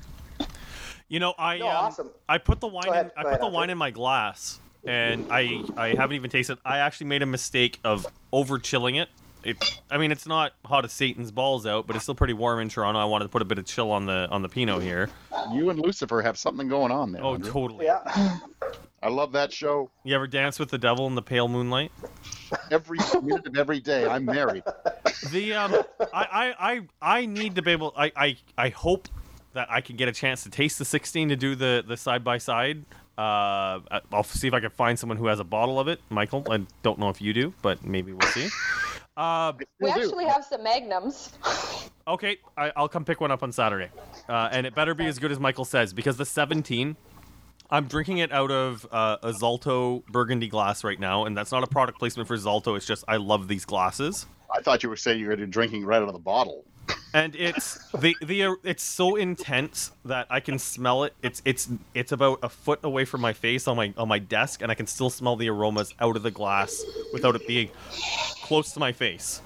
[1.10, 2.10] You know, I No, um, awesome.
[2.30, 2.88] I put the wine.
[2.88, 3.54] Ahead, in, I put ahead, the Alfred.
[3.54, 6.54] wine in my glass, and I I haven't even tasted.
[6.54, 6.60] it.
[6.64, 9.10] I actually made a mistake of over chilling it.
[9.44, 9.58] It.
[9.90, 12.70] I mean, it's not hot as Satan's balls out, but it's still pretty warm in
[12.70, 13.00] Toronto.
[13.00, 15.10] I wanted to put a bit of chill on the on the Pinot here.
[15.52, 17.24] You and Lucifer have something going on there.
[17.24, 17.52] Oh, Andrew.
[17.52, 17.86] totally.
[17.86, 18.38] Yeah.
[19.02, 21.90] I love that show You ever dance with the devil in the pale moonlight?
[22.70, 24.06] every minute of every day.
[24.06, 24.64] I'm married.
[25.32, 25.74] The um,
[26.14, 26.82] I, I I
[27.22, 27.94] I need to be able.
[27.98, 29.08] I I I hope
[29.54, 32.24] that I can get a chance to taste the 16 to do the the side
[32.24, 32.84] by side.
[33.18, 33.82] Uh,
[34.14, 36.00] I'll see if I can find someone who has a bottle of it.
[36.10, 38.48] Michael, I don't know if you do, but maybe we'll see.
[39.18, 40.02] Uh, We Will do.
[40.04, 41.34] actually have some magnums.
[42.08, 43.90] okay, I, I'll come pick one up on Saturday,
[44.30, 46.96] uh, and it better be as good as Michael says because the 17.
[47.70, 51.64] I'm drinking it out of uh, a Zalto Burgundy glass right now, and that's not
[51.64, 52.78] a product placement for Zalto.
[52.78, 54.26] It's just I love these glasses.
[54.56, 56.64] I thought you were saying you were drinking right out of the bottle.
[57.14, 61.14] And it's the the it's so intense that I can smell it.
[61.22, 64.62] It's it's it's about a foot away from my face on my on my desk,
[64.62, 66.84] and I can still smell the aromas out of the glass
[67.14, 67.70] without it being
[68.44, 69.42] close to my face.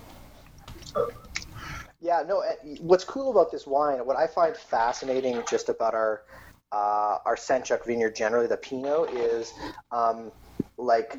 [2.02, 2.42] Yeah, no.
[2.42, 6.24] eh, What's cool about this wine, what I find fascinating just about our
[6.72, 9.54] uh, our Senchuk vineyard generally, the Pinot, is
[9.92, 10.32] um,
[10.78, 11.18] like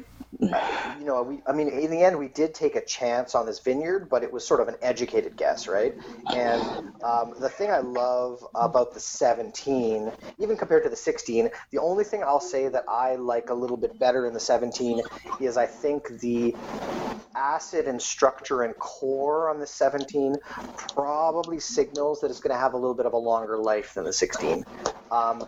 [0.98, 3.60] you know, we I mean, in the end, we did take a chance on this
[3.60, 5.94] vineyard, but it was sort of an educated guess, right?
[6.32, 6.62] And
[7.02, 12.04] um, the thing I love about the 17, even compared to the 16, the only
[12.04, 15.00] thing I'll say that I like a little bit better in the 17
[15.40, 16.54] is I think the
[17.34, 20.36] acid and structure and core on the 17
[20.94, 24.04] probably signals that it's going to have a little bit of a longer life than
[24.04, 24.64] the 16.
[25.10, 25.44] Um,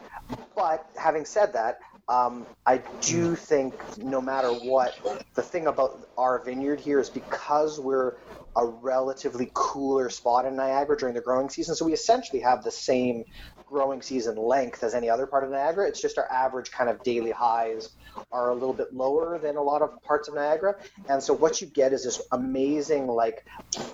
[0.54, 1.78] but having said that,
[2.08, 4.94] um, I do think no matter what,
[5.34, 8.14] the thing about our vineyard here is because we're
[8.56, 12.70] a relatively cooler spot in Niagara during the growing season, so we essentially have the
[12.70, 13.24] same
[13.66, 15.88] growing season length as any other part of Niagara.
[15.88, 17.90] It's just our average kind of daily highs
[18.32, 20.76] are a little bit lower than a lot of parts of Niagara.
[21.08, 23.44] And so what you get is this amazing like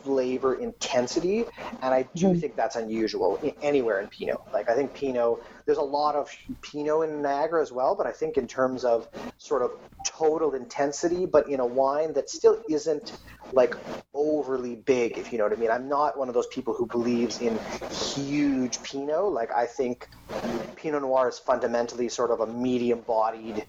[0.04, 1.44] flavor intensity.
[1.82, 2.38] And I do mm-hmm.
[2.38, 4.40] think that's unusual anywhere in Pinot.
[4.52, 8.12] Like I think Pinot, there's a lot of Pinot in Niagara as well, but I
[8.12, 9.08] think in terms of
[9.38, 9.72] sort of
[10.04, 13.12] total intensity, but in a wine that still isn't
[13.52, 13.74] like
[14.14, 15.70] overly big, if you know what I mean.
[15.70, 17.58] I'm not one of those people who believes in
[18.14, 19.32] huge Pinot.
[19.32, 20.08] Like I think
[20.76, 23.66] Pinot Noir is fundamentally sort of a medium-bodied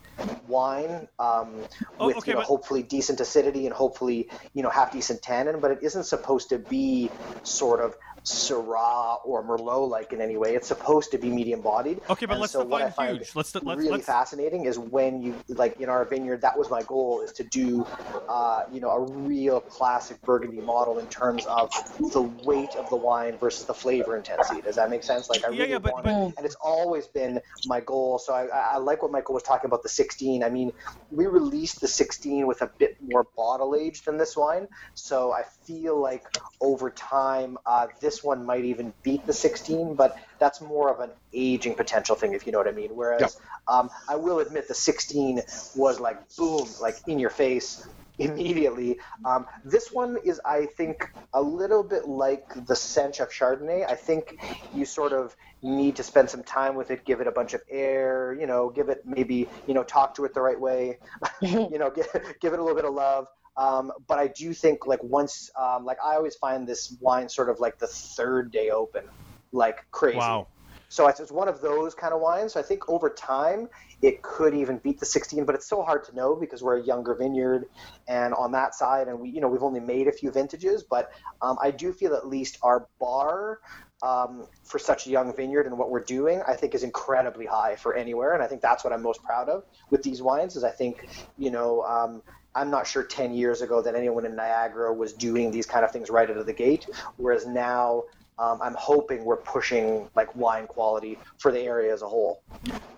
[0.47, 1.65] wine um,
[1.99, 5.21] Oh, with okay, you know, but- hopefully decent acidity and hopefully you know half decent
[5.21, 7.09] tannin, but it isn't supposed to be
[7.43, 10.55] sort of Syrah or Merlot like in any way.
[10.55, 12.01] It's supposed to be medium-bodied.
[12.09, 13.35] Okay, but And let's so what I define find huge.
[13.35, 14.05] Let's let's really let's.
[14.05, 16.41] fascinating is when you like in our vineyard.
[16.41, 17.85] That was my goal is to do,
[18.29, 21.69] uh, you know, a real classic Burgundy model in terms of
[22.13, 24.61] the weight of the wine versus the flavor intensity.
[24.61, 25.29] Does that make sense?
[25.29, 28.19] Like I Yeah, really yeah, but- wanted, and it's always been my goal.
[28.19, 30.43] So I, I I like what Michael was talking about the 16.
[30.43, 30.71] I mean,
[31.11, 35.43] we released the 16 with a bit more bottle age than this wine, so I
[35.65, 36.25] feel like
[36.61, 41.09] over time uh, this one might even beat the 16, but that's more of an
[41.33, 42.91] aging potential thing, if you know what I mean.
[42.95, 43.37] Whereas
[43.67, 45.41] um, I will admit the 16
[45.75, 47.87] was like boom, like in your face
[48.19, 48.97] immediately.
[49.25, 53.89] Um, this one is, I think, a little bit like the Senchuk Chardonnay.
[53.89, 54.37] I think
[54.73, 57.61] you sort of need to spend some time with it, give it a bunch of
[57.69, 60.99] air, you know, give it maybe, you know, talk to it the right way,
[61.41, 62.07] you know, give,
[62.41, 63.27] give it a little bit of love.
[63.55, 67.49] Um, but I do think like once, um, like I always find this wine sort
[67.49, 69.03] of like the third day open,
[69.51, 70.17] like crazy.
[70.17, 70.47] Wow.
[70.93, 72.53] So it's, it's one of those kind of wines.
[72.53, 73.67] So I think over time
[74.03, 76.83] it could even beat the 16, but it's so hard to know because we're a
[76.83, 77.65] younger vineyard,
[78.07, 81.11] and on that side, and we you know we've only made a few vintages, but
[81.41, 83.59] um, I do feel at least our bar.
[84.01, 87.77] Um, for such a young vineyard and what we're doing, I think is incredibly high
[87.77, 90.57] for anywhere, and I think that's what I'm most proud of with these wines.
[90.57, 92.21] Is I think, you know, um,
[92.55, 95.91] I'm not sure 10 years ago that anyone in Niagara was doing these kind of
[95.91, 96.87] things right out of the gate,
[97.17, 98.03] whereas now
[98.39, 102.41] um, I'm hoping we're pushing like wine quality for the area as a whole.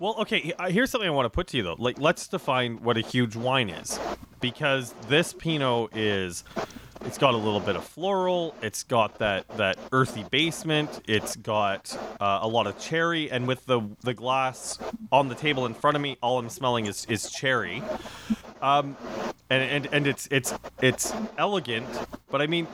[0.00, 0.52] Well, okay.
[0.58, 1.76] uh, Here's something I want to put to you though.
[1.78, 3.98] Like, let's define what a huge wine is,
[4.40, 6.44] because this Pinot is.
[7.04, 8.54] It's got a little bit of floral.
[8.62, 11.02] It's got that that earthy basement.
[11.06, 14.78] It's got uh, a lot of cherry, and with the the glass
[15.12, 17.82] on the table in front of me, all I'm smelling is is cherry.
[18.66, 18.96] Um,
[19.48, 20.52] and and and it's it's
[20.82, 21.86] it's elegant,
[22.30, 22.66] but I mean,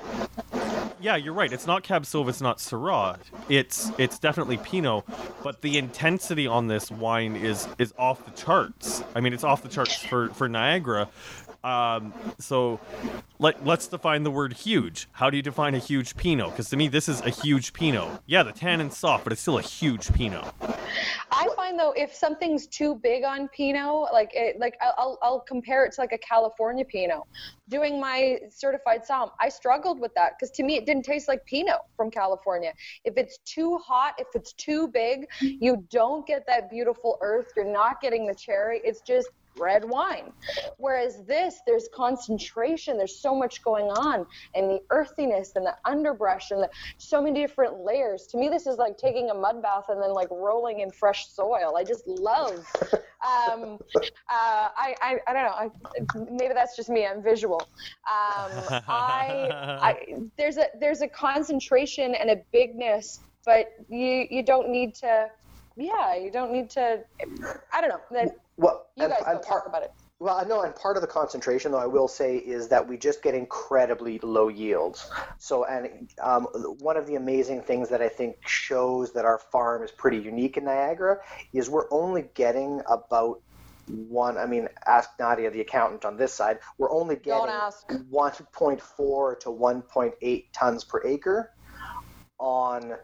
[1.02, 1.52] yeah, you're right.
[1.52, 3.18] It's not Cab Sauv, it's not Syrah.
[3.50, 5.04] It's it's definitely Pinot,
[5.42, 9.04] but the intensity on this wine is is off the charts.
[9.14, 11.10] I mean, it's off the charts for for Niagara.
[11.64, 12.80] Um, so
[13.38, 15.08] let, let's define the word huge.
[15.12, 16.50] How do you define a huge Pinot?
[16.50, 18.20] Because to me, this is a huge Pinot.
[18.26, 20.44] Yeah, the tannin's soft, but it's still a huge Pinot.
[21.30, 25.84] I find though, if something's too big on Pinot, like it, like I'll I'll compare
[25.84, 27.22] it to like a California Pinot.
[27.68, 31.44] Doing my certified somm, I struggled with that because to me it didn't taste like
[31.46, 32.72] Pinot from California.
[33.04, 37.46] If it's too hot, if it's too big, you don't get that beautiful earth.
[37.56, 38.80] You're not getting the cherry.
[38.84, 40.32] It's just red wine.
[40.78, 46.50] Whereas this, there's concentration, there's so much going on, and the earthiness and the underbrush
[46.50, 48.26] and the, so many different layers.
[48.28, 51.28] To me, this is like taking a mud bath and then like rolling in fresh
[51.28, 51.76] soil.
[51.76, 52.66] I just love.
[52.92, 53.78] Um,
[54.28, 55.50] uh, I, I, I don't know.
[55.50, 55.70] I,
[56.30, 57.06] maybe that's just me.
[57.06, 57.60] I'm visual.
[57.60, 58.50] Um,
[58.88, 59.48] I,
[59.80, 65.28] I, there's a there's a concentration and a bigness, but you you don't need to.
[65.76, 67.02] Yeah, you don't need to.
[67.72, 68.32] I don't know.
[68.62, 69.92] Well, you and, guys and part, talk about it.
[70.20, 72.96] Well, I know, and part of the concentration, though, I will say, is that we
[72.96, 75.10] just get incredibly low yields.
[75.38, 76.44] So, and um,
[76.78, 80.56] one of the amazing things that I think shows that our farm is pretty unique
[80.56, 81.18] in Niagara
[81.52, 83.40] is we're only getting about
[83.88, 84.38] one.
[84.38, 86.60] I mean, ask Nadia, the accountant, on this side.
[86.78, 87.88] We're only getting ask.
[87.88, 91.50] 1.4 to 1.8 tons per acre
[92.38, 92.94] on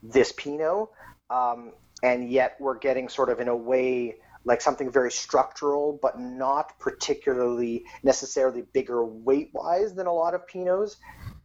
[0.00, 0.90] this Pinot,
[1.28, 1.72] um,
[2.04, 4.14] and yet we're getting sort of in a way
[4.48, 10.40] like something very structural, but not particularly necessarily bigger weight wise than a lot of
[10.46, 10.96] Pinots.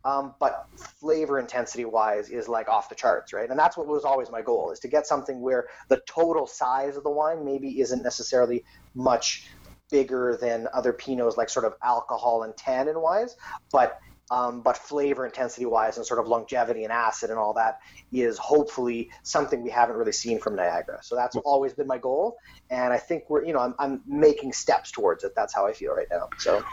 [0.05, 3.49] Um, but flavor intensity wise is like off the charts, right?
[3.49, 6.95] And that's what was always my goal is to get something where the total size
[6.95, 8.63] of the wine maybe isn't necessarily
[8.95, 9.49] much
[9.91, 13.35] bigger than other Pinots, like sort of alcohol and tannin wise,
[13.71, 13.99] but
[14.33, 17.79] um, but flavor intensity wise and sort of longevity and acid and all that
[18.11, 20.97] is hopefully something we haven't really seen from Niagara.
[21.03, 22.37] So that's always been my goal,
[22.71, 25.33] and I think we're you know I'm, I'm making steps towards it.
[25.35, 26.29] That's how I feel right now.
[26.39, 26.63] So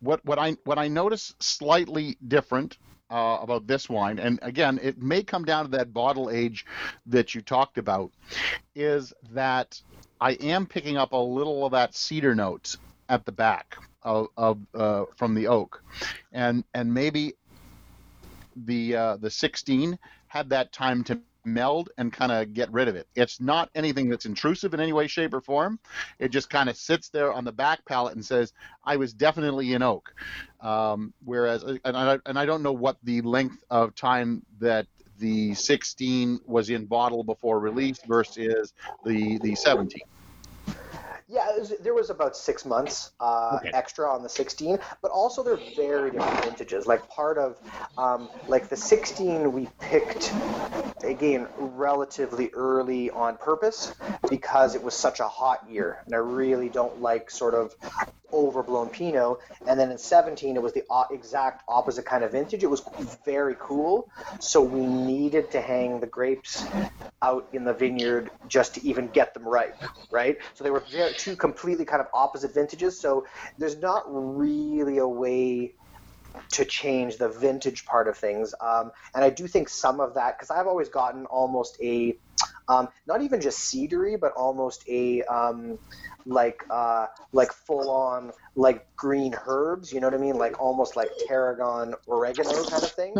[0.00, 2.78] what what I what I notice slightly different
[3.10, 6.64] uh, about this wine, and again, it may come down to that bottle age
[7.04, 8.12] that you talked about,
[8.74, 9.78] is that
[10.22, 12.78] I am picking up a little of that cedar notes
[13.10, 15.82] at the back of, of uh, from the oak,
[16.32, 17.34] and and maybe
[18.66, 22.96] the uh, the 16 had that time to meld and kind of get rid of
[22.96, 23.08] it.
[23.14, 25.78] It's not anything that's intrusive in any way, shape, or form.
[26.18, 28.52] It just kind of sits there on the back palate and says,
[28.84, 30.14] "I was definitely in oak."
[30.60, 34.86] Um, whereas, and I, and I don't know what the length of time that
[35.18, 38.72] the 16 was in bottle before release versus
[39.04, 40.00] the the 17.
[41.30, 43.70] Yeah, it was, there was about six months uh, Okay.
[43.74, 46.86] extra on the 16, but also they're very different vintages.
[46.86, 47.58] Like part of,
[47.98, 50.32] um, like the 16 we picked
[51.04, 53.94] again relatively early on purpose
[54.30, 57.74] because it was such a hot year, and I really don't like sort of
[58.32, 59.38] overblown Pinot.
[59.66, 62.62] And then in 17, it was the exact opposite kind of vintage.
[62.62, 62.82] It was
[63.24, 64.08] very cool,
[64.38, 66.64] so we needed to hang the grapes
[67.22, 69.76] out in the vineyard just to even get them ripe,
[70.10, 70.38] right?
[70.54, 72.98] So they were very, two completely kind of opposite vintages.
[72.98, 73.26] So
[73.58, 75.74] there's not really a way
[76.52, 78.54] to change the vintage part of things.
[78.60, 82.16] Um, and I do think some of that, because I've always gotten almost a,
[82.68, 85.78] um, not even just cedary, but almost a, um,
[86.26, 90.36] like uh, like full on like green herbs, you know what I mean?
[90.36, 93.14] Like almost like tarragon, oregano kind of thing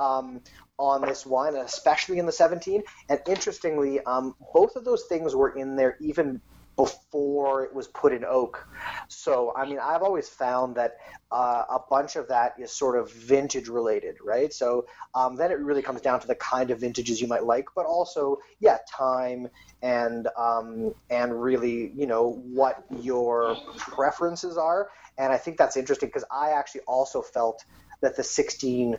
[0.00, 0.40] um,
[0.78, 2.82] on this wine, and especially in the 17.
[3.08, 6.40] And interestingly, um, both of those things were in there even
[6.78, 8.64] before it was put in oak.
[9.08, 10.98] So, I mean, I've always found that
[11.32, 14.52] uh, a bunch of that is sort of vintage related, right?
[14.52, 17.66] So um, then it really comes down to the kind of vintages you might like,
[17.74, 19.48] but also, yeah, time
[19.82, 24.88] and um, and really, you know, what your preferences are.
[25.18, 27.64] And I think that's interesting because I actually also felt
[28.02, 28.96] that the 16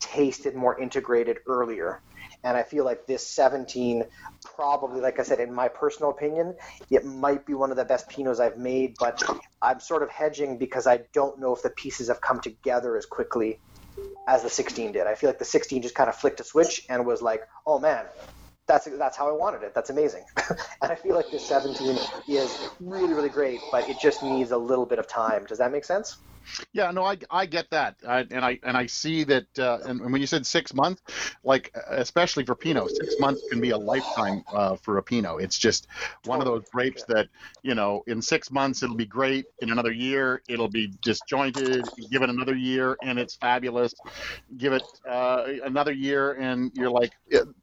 [0.00, 2.00] tasted more integrated earlier.
[2.44, 4.04] And I feel like this 17,
[4.44, 6.54] probably, like I said, in my personal opinion,
[6.90, 9.22] it might be one of the best Pinots I've made, but
[9.60, 13.06] I'm sort of hedging because I don't know if the pieces have come together as
[13.06, 13.58] quickly
[14.28, 15.06] as the 16 did.
[15.06, 17.78] I feel like the 16 just kind of flicked a switch and was like, oh
[17.78, 18.04] man,
[18.68, 19.74] that's that's how I wanted it.
[19.74, 20.24] That's amazing.
[20.82, 24.58] and I feel like this 17 is really really great, but it just needs a
[24.58, 25.46] little bit of time.
[25.46, 26.18] Does that make sense?
[26.72, 29.46] Yeah, no, I, I get that, I, and I and I see that.
[29.58, 31.02] Uh, and, and when you said six months,
[31.44, 35.40] like especially for Pinot, six months can be a lifetime uh, for a Pinot.
[35.40, 35.86] It's just
[36.24, 37.28] one of those grapes that
[37.62, 39.46] you know, in six months it'll be great.
[39.60, 41.84] In another year, it'll be disjointed.
[42.10, 43.94] Give it another year, and it's fabulous.
[44.56, 47.12] Give it uh, another year, and you're like,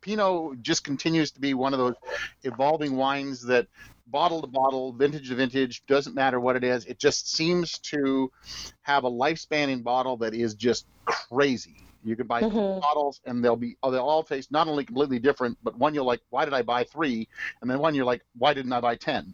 [0.02, 1.96] Pinot just continues to be one of those
[2.44, 3.68] evolving wines that
[4.08, 6.86] bottle to bottle, vintage to vintage, doesn't matter what it is.
[6.86, 8.32] It just seems to
[8.82, 11.78] have a lifespan in bottle that is just crazy.
[12.04, 12.80] You can buy mm-hmm.
[12.80, 16.04] bottles and they'll be oh, they'll all taste not only completely different, but one you're
[16.04, 17.28] like, why did I buy three?
[17.62, 19.34] And then one you're like, why didn't I buy ten?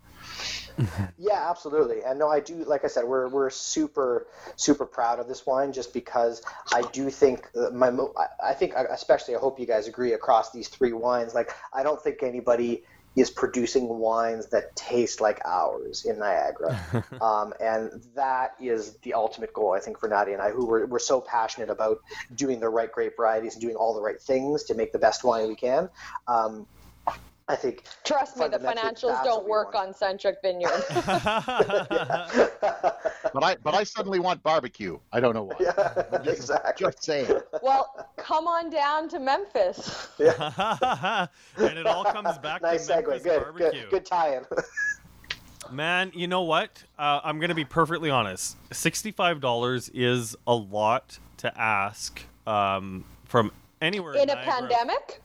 [1.17, 2.03] yeah, absolutely.
[2.03, 2.63] And no, I do.
[2.63, 6.41] Like I said, we're we're super super proud of this wine just because
[6.73, 7.91] I do think my
[8.41, 11.35] I think especially I hope you guys agree across these three wines.
[11.35, 12.83] Like I don't think anybody
[13.15, 16.79] is producing wines that taste like ours in Niagara.
[17.21, 20.85] um, and that is the ultimate goal, I think, for Nadia and I, who were,
[20.85, 21.99] we're so passionate about
[22.35, 25.23] doing the right grape varieties and doing all the right things to make the best
[25.23, 25.89] wine we can.
[26.27, 26.67] Um,
[27.51, 27.83] I think.
[28.05, 30.71] Trust me, the financials don't work on Senchuk Vineyard.
[33.33, 34.97] but I but I suddenly want barbecue.
[35.11, 35.55] I don't know why.
[35.59, 36.85] Yeah, just, exactly.
[36.85, 37.41] Just saying.
[37.61, 40.07] Well, come on down to Memphis.
[40.17, 41.27] Yeah.
[41.57, 43.07] and it all comes back nice to segue.
[43.07, 43.81] Memphis good, barbecue.
[43.81, 44.45] Good, good tie-in.
[45.69, 46.81] Man, you know what?
[46.97, 48.55] Uh, I'm gonna be perfectly honest.
[48.71, 53.51] Sixty-five dollars is a lot to ask um, from
[53.81, 55.21] anywhere in, in a pandemic.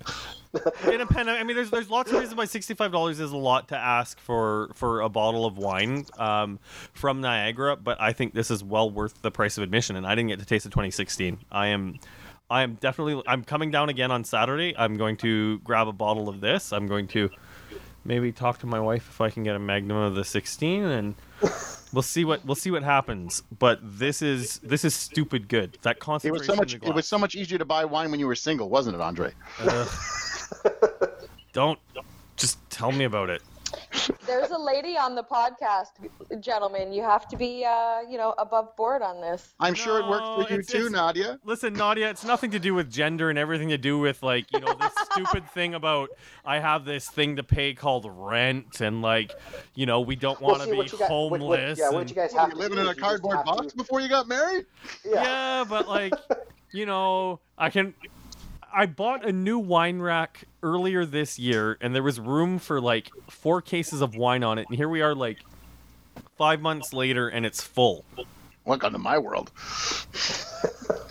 [0.87, 3.37] in a pandemic, I mean, there's there's lots of reasons why sixty-five dollars is a
[3.37, 6.59] lot to ask for for a bottle of wine um,
[6.93, 9.97] from Niagara, but I think this is well worth the price of admission.
[9.97, 11.39] And I didn't get to taste the 2016.
[11.51, 11.99] I am.
[12.49, 13.23] I am definitely.
[13.27, 14.75] I'm coming down again on Saturday.
[14.79, 16.73] I'm going to grab a bottle of this.
[16.73, 17.29] I'm going to
[18.07, 21.15] maybe talk to my wife if I can get a Magnum of the 16, and
[21.93, 23.43] we'll see what we'll see what happens.
[23.59, 25.79] But this is this is stupid good.
[25.83, 26.37] That concentration.
[26.37, 26.89] It was so much.
[26.89, 29.33] It was so much easier to buy wine when you were single, wasn't it, Andre?
[29.61, 29.87] Uh,
[31.53, 31.79] don't
[32.37, 33.43] just tell me about it.
[34.27, 35.91] There's a lady on the podcast,
[36.41, 36.93] gentlemen.
[36.93, 39.55] You have to be, uh, you know, above board on this.
[39.61, 41.39] I'm no, sure it works for you too, Nadia.
[41.45, 44.61] Listen, Nadia, it's nothing to do with gender and everything to do with like, you
[44.61, 46.11] know, this stupid thing about
[46.45, 49.33] I have this thing to pay called rent and like,
[49.75, 51.41] you know, we don't want to well, be got, homeless.
[51.41, 53.77] What, what, yeah, what you guys have you living in a cardboard box to...
[53.77, 54.67] before you got married?
[55.05, 56.15] Yeah, yeah but like,
[56.73, 57.95] you know, I can
[58.79, 63.11] I bought a new wine rack earlier this year, and there was room for like
[63.31, 65.39] four cases of wine on it, and here we are, like
[66.37, 68.05] five months later, and it's full.
[68.67, 69.51] Welcome to my world.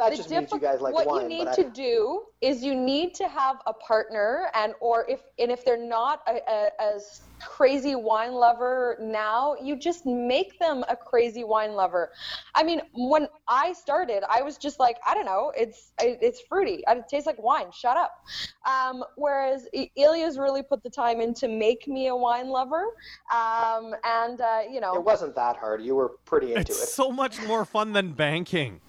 [0.00, 1.54] that just means you guys like what wine, you need I...
[1.54, 5.76] to do is you need to have a partner, and or if and if they're
[5.76, 11.72] not a, a, as crazy wine lover now, you just make them a crazy wine
[11.72, 12.12] lover.
[12.54, 16.82] I mean, when I started, I was just like, I don't know, it's it's fruity,
[16.86, 17.66] it tastes like wine.
[17.72, 18.12] Shut up.
[18.66, 22.84] Um, whereas Ilya's really put the time in to make me a wine lover,
[23.32, 25.82] um, and uh, you know, it wasn't that hard.
[25.82, 26.82] You were pretty into it's it.
[26.84, 28.80] It's so much more fun than banking.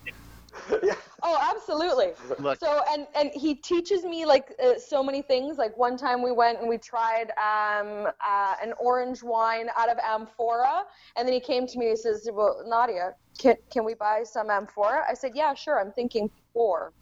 [0.83, 0.93] yeah.
[1.23, 2.11] Oh, absolutely.
[2.39, 2.59] Look.
[2.59, 5.57] So and and he teaches me like uh, so many things.
[5.57, 9.97] Like one time we went and we tried um, uh, an orange wine out of
[9.99, 10.83] amphora,
[11.15, 14.23] and then he came to me and he says, "Well, Nadia, can can we buy
[14.23, 15.79] some amphora?" I said, "Yeah, sure.
[15.79, 16.93] I'm thinking four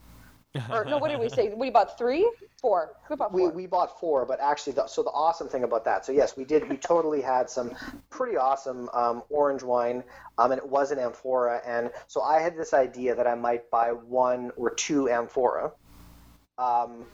[0.71, 1.53] or no, what did we say?
[1.53, 2.29] We bought three,
[2.59, 2.95] four.
[3.07, 3.49] We bought four.
[3.49, 6.35] We, we bought four, but actually, the, so the awesome thing about that, so yes,
[6.35, 6.67] we did.
[6.67, 7.75] We totally had some
[8.09, 10.03] pretty awesome um, orange wine,
[10.39, 11.61] um, and it was an amphora.
[11.65, 15.71] And so I had this idea that I might buy one or two amphora
[16.57, 17.05] um,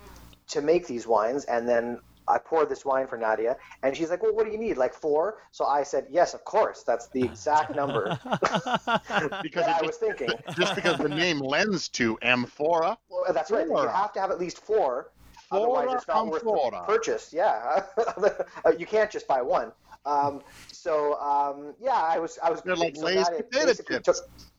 [0.48, 4.24] to make these wines, and then I poured this wine for Nadia, and she's like,
[4.24, 4.78] "Well, what do you need?
[4.78, 5.40] Like four?
[5.52, 6.84] So I said, "Yes, of course.
[6.84, 8.18] That's the exact number."
[9.44, 12.98] because I just, was thinking, just because the name lends to amphora.
[13.10, 13.68] Well, that's right.
[13.68, 15.12] You have to have at least four.
[15.52, 17.32] Otherwise, it's not worth the purchase.
[17.32, 17.84] Yeah,
[18.78, 19.72] you can't just buy one.
[20.06, 20.42] Um,
[20.72, 22.62] so um, yeah, I was I was.
[22.62, 24.04] They're like so Lay's potato chips.
[24.04, 24.16] Took...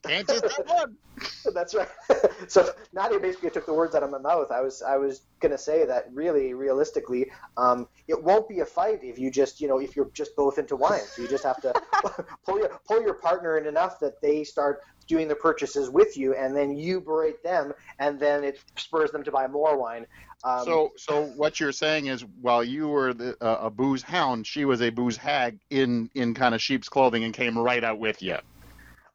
[0.06, 0.96] Can't just one.
[1.54, 1.88] That's right.
[2.48, 4.50] so Nadia basically took the words out of my mouth.
[4.50, 9.00] I was I was gonna say that really realistically, um, it won't be a fight
[9.02, 11.00] if you just you know if you're just both into wine.
[11.14, 11.72] So you just have to
[12.44, 16.34] pull your pull your partner in enough that they start doing the purchases with you,
[16.34, 20.06] and then you berate them, and then it spurs them to buy more wine.
[20.44, 24.46] Um, so, so what you're saying is, while you were the, uh, a booze hound,
[24.46, 27.98] she was a booze hag in in kind of sheep's clothing and came right out
[27.98, 28.36] with you.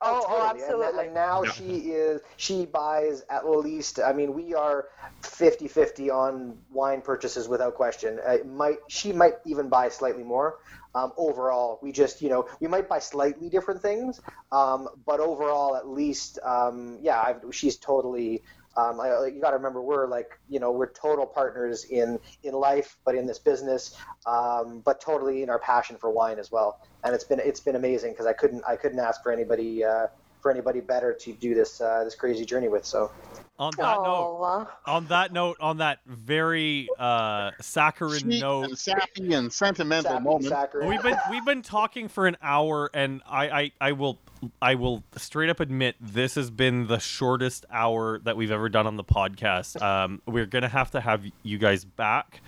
[0.03, 0.87] Oh, oh, absolutely.
[0.87, 1.51] And, and now yeah.
[1.51, 3.99] she is she buys at least.
[4.03, 4.87] I mean, we are
[5.21, 8.19] 50-50 on wine purchases without question.
[8.25, 10.57] Uh, might she might even buy slightly more.
[10.95, 14.19] um, overall, we just, you know, we might buy slightly different things,
[14.51, 18.43] um, but overall, at least, um, yeah, I've, she's totally.
[18.77, 22.53] Um, I, you got to remember, we're like, you know, we're total partners in in
[22.53, 26.79] life, but in this business, um, but totally in our passion for wine as well.
[27.03, 30.07] And it's been it's been amazing because I couldn't I couldn't ask for anybody uh,
[30.41, 32.85] for anybody better to do this uh, this crazy journey with.
[32.85, 33.11] So
[33.59, 39.33] On that note, on that note, on that very uh, saccharine Sweet note, and sappy
[39.33, 40.47] and sentimental Sappy, moment.
[40.47, 40.87] saccharine.
[40.89, 44.19] we've been we've been talking for an hour, and I, I I will
[44.61, 48.87] I will straight up admit this has been the shortest hour that we've ever done
[48.87, 49.81] on the podcast.
[49.81, 52.41] Um, we're gonna have to have you guys back,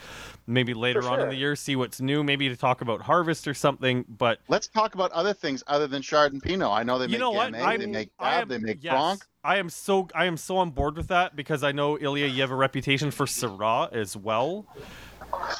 [0.47, 3.53] maybe later on in the year, see what's new, maybe to talk about harvest or
[3.53, 4.05] something.
[4.07, 6.69] But Let's talk about other things other than Chard and Pinot.
[6.69, 7.53] I know they you make know what?
[7.53, 9.19] Gamay, they make I am- they make yes.
[9.45, 12.41] I am so I am so on board with that because I know Ilya, you
[12.41, 14.65] have a reputation for Syrah as well.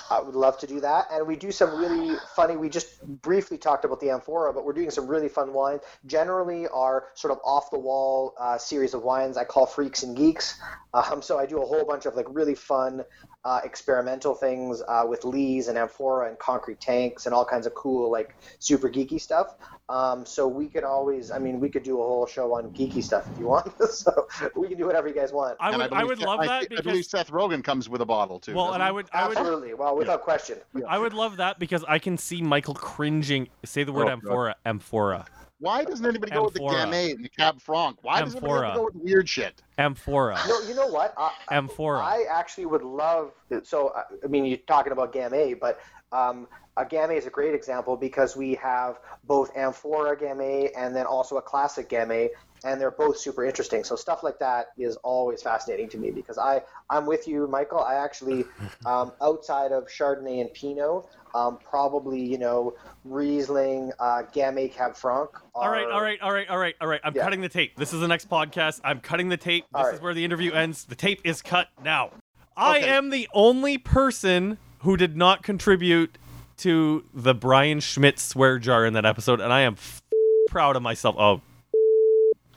[0.09, 1.07] I would love to do that.
[1.11, 4.74] And we do some really funny, we just briefly talked about the Amphora, but we're
[4.74, 5.82] doing some really fun wines.
[6.05, 10.15] Generally, our sort of off the wall uh, series of wines I call Freaks and
[10.15, 10.59] Geeks.
[10.93, 13.03] Um, so I do a whole bunch of like really fun
[13.45, 17.74] uh, experimental things uh, with lees and amphora and concrete tanks and all kinds of
[17.74, 19.55] cool, like super geeky stuff.
[19.90, 23.04] Um, so we could always, I mean, we could do a whole show on geeky
[23.04, 23.72] stuff if you want.
[23.92, 25.58] so we can do whatever you guys want.
[25.60, 27.90] I would I, believe would Seth- love I, that thi- I believe Seth Rogen comes
[27.90, 28.54] with a bottle too.
[28.56, 28.82] well, and?
[28.82, 29.74] I would I would Absolutely.
[29.74, 30.58] Well, without question.
[30.88, 33.50] I would love that because I can see Michael cringing.
[33.66, 34.24] Say the word Oh, God.
[34.24, 34.56] amphora.
[34.66, 35.26] Amphora.
[35.60, 36.86] Why doesn't anybody go with the Amphora.
[36.88, 37.98] Gamay and the Cab Franc?
[38.04, 38.74] Why does everybody have Amphora.
[38.74, 39.62] to go with weird shit?
[39.78, 40.38] Amphora.
[40.48, 41.14] No, you know what?
[41.18, 42.00] I, Amphora.
[42.00, 43.32] I actually would love.
[43.64, 45.80] So, I- I mean, you're talking about Gamay, but
[46.12, 51.05] um, a Gamay is a great example because we have both Amphora Gamay and then
[51.05, 52.30] also a classic Gamay,
[52.65, 53.84] and they're both super interesting.
[53.84, 57.80] So stuff like that is always fascinating to me because I I'm with you, Michael.
[57.82, 58.45] I actually
[58.86, 61.05] um, outside of Chardonnay and Pinot.
[61.36, 65.30] Um, probably, you know, Riesling, uh, Gamay, Cab Franc.
[65.55, 67.01] all right, are- all right, all right, all right, all right.
[67.03, 67.24] I'm Yeah.
[67.24, 67.76] cutting the tape.
[67.76, 68.82] This is the next podcast.
[68.84, 69.65] I'm cutting the tape.
[69.74, 70.86] This All is where the interview ends.
[70.86, 72.11] The tape is cut now.
[72.55, 76.19] I am the only person who did not contribute
[76.64, 80.01] to the Brian Schmidt swear jar in that episode, and I am f-
[80.49, 81.16] proud of myself.
[81.18, 81.41] Oh,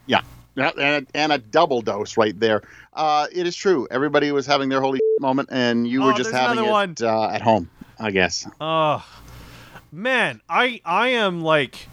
[0.05, 0.21] Yeah,
[0.55, 2.61] and a, and a double dose right there.
[2.93, 3.87] Uh, it is true.
[3.91, 7.41] Everybody was having their holy moment, and you were Oh, just having it uh, at
[7.41, 8.47] home, I guess.
[8.59, 9.05] Oh,
[9.91, 11.87] man, I I am like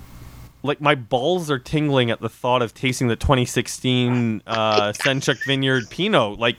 [0.62, 5.90] like my balls are tingling at the thought of tasting the 2016 uh Senchuk Vineyard
[5.90, 6.38] Pinot.
[6.38, 6.56] Like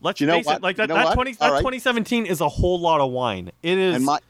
[0.00, 0.56] let's You know face what?
[0.58, 1.14] it, like You that, know that what?
[1.14, 1.58] 20 that right.
[1.58, 3.50] 2017 is a whole lot of wine.
[3.64, 4.20] It is And my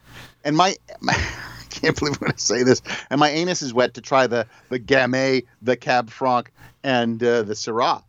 [0.43, 2.81] and my, my I can't believe I'm going to say this.
[3.09, 6.51] And my anus is wet to try the the Gamay, the Cab Franc,
[6.83, 8.03] and uh, the Syrah.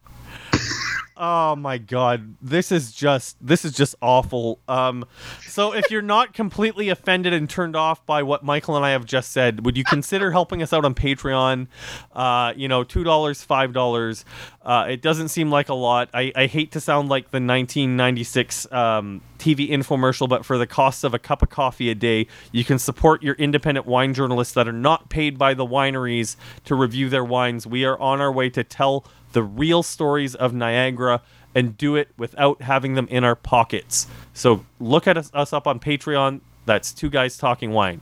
[1.14, 4.60] Oh my god, this is just this is just awful.
[4.66, 5.04] Um,
[5.46, 9.04] so if you're not completely offended and turned off by what Michael and I have
[9.04, 11.66] just said, would you consider helping us out on Patreon?
[12.12, 14.24] Uh, you know, two dollars, five dollars.
[14.62, 16.08] Uh, it doesn't seem like a lot.
[16.14, 21.04] I, I hate to sound like the 1996 um, TV infomercial, but for the cost
[21.04, 24.68] of a cup of coffee a day, you can support your independent wine journalists that
[24.68, 27.66] are not paid by the wineries to review their wines.
[27.66, 31.20] We are on our way to tell the real stories of Niagara
[31.54, 34.06] and do it without having them in our pockets.
[34.32, 36.40] So look at us, us up on Patreon.
[36.64, 38.00] That's Two Guys Talking Wine.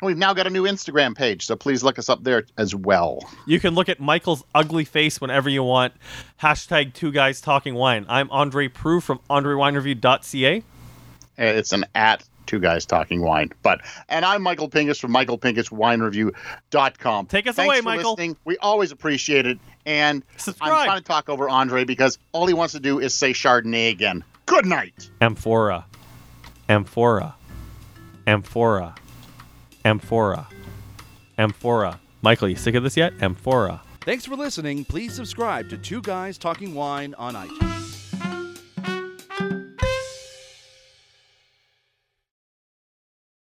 [0.00, 2.74] And we've now got a new Instagram page, so please look us up there as
[2.74, 3.28] well.
[3.46, 5.92] You can look at Michael's ugly face whenever you want.
[6.40, 8.06] Hashtag Two Guys Talking Wine.
[8.08, 10.58] I'm Andre Proulx from AndreWineReview.ca.
[10.58, 10.62] Uh,
[11.42, 13.50] It's an at two guys talking wine.
[13.62, 17.26] But and I'm Michael Pinkus from MichaelPinkusWineReview.com.
[17.26, 18.12] Take us Thanks away, for Michael.
[18.12, 18.36] listening.
[18.44, 19.58] We always appreciate it.
[19.90, 20.72] And Subscribe.
[20.72, 23.90] I'm trying to talk over Andre because all he wants to do is say Chardonnay
[23.90, 24.22] again.
[24.46, 25.10] Good night.
[25.20, 25.84] Amphora.
[26.68, 27.34] Amphora.
[28.24, 28.94] Amphora.
[29.84, 30.46] Amphora.
[31.36, 31.98] Amphora.
[32.22, 33.14] Michael, you sick of this yet?
[33.20, 33.80] Amphora.
[34.02, 34.84] Thanks for listening.
[34.84, 37.79] Please subscribe to Two Guys Talking Wine on iTunes.